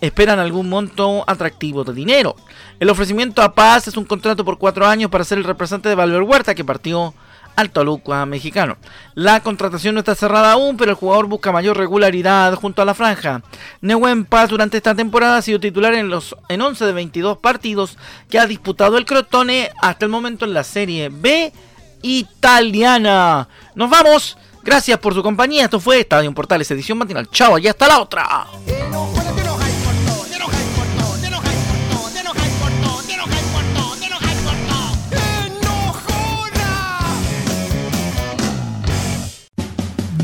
esperan 0.00 0.38
algún 0.38 0.68
monto 0.68 1.24
atractivo 1.26 1.84
de 1.84 1.92
dinero. 1.92 2.36
El 2.80 2.88
ofrecimiento 2.88 3.42
a 3.42 3.54
Paz 3.54 3.88
es 3.88 3.96
un 3.98 4.06
contrato 4.06 4.42
por 4.42 4.56
cuatro 4.56 4.86
años 4.86 5.10
para 5.10 5.22
ser 5.22 5.36
el 5.36 5.44
representante 5.44 5.90
de 5.90 5.94
Valver 5.94 6.22
Huerta 6.22 6.54
que 6.54 6.64
partió 6.64 7.12
al 7.54 7.68
Toluca 7.68 8.24
mexicano. 8.24 8.78
La 9.14 9.42
contratación 9.42 9.94
no 9.94 9.98
está 9.98 10.14
cerrada 10.14 10.52
aún, 10.52 10.78
pero 10.78 10.92
el 10.92 10.96
jugador 10.96 11.26
busca 11.26 11.52
mayor 11.52 11.76
regularidad 11.76 12.54
junto 12.54 12.80
a 12.80 12.86
la 12.86 12.94
franja. 12.94 13.42
Neuen 13.82 14.24
Paz 14.24 14.48
durante 14.48 14.78
esta 14.78 14.94
temporada 14.94 15.36
ha 15.36 15.42
sido 15.42 15.60
titular 15.60 15.92
en 15.92 16.08
los 16.08 16.34
en 16.48 16.62
11 16.62 16.86
de 16.86 16.92
22 16.92 17.36
partidos 17.36 17.98
que 18.30 18.38
ha 18.38 18.46
disputado 18.46 18.96
el 18.96 19.04
Crotone 19.04 19.70
hasta 19.82 20.06
el 20.06 20.10
momento 20.10 20.46
en 20.46 20.54
la 20.54 20.64
Serie 20.64 21.10
B 21.10 21.52
italiana. 22.00 23.46
Nos 23.74 23.90
vamos. 23.90 24.38
Gracias 24.62 24.98
por 24.98 25.12
su 25.12 25.22
compañía. 25.22 25.64
Esto 25.64 25.80
fue 25.80 26.00
Estadio 26.00 26.32
Portales 26.32 26.70
edición 26.70 26.96
matinal. 26.96 27.28
Chao, 27.30 27.58
y 27.58 27.68
hasta 27.68 27.88
la 27.88 28.00
otra. 28.00 28.46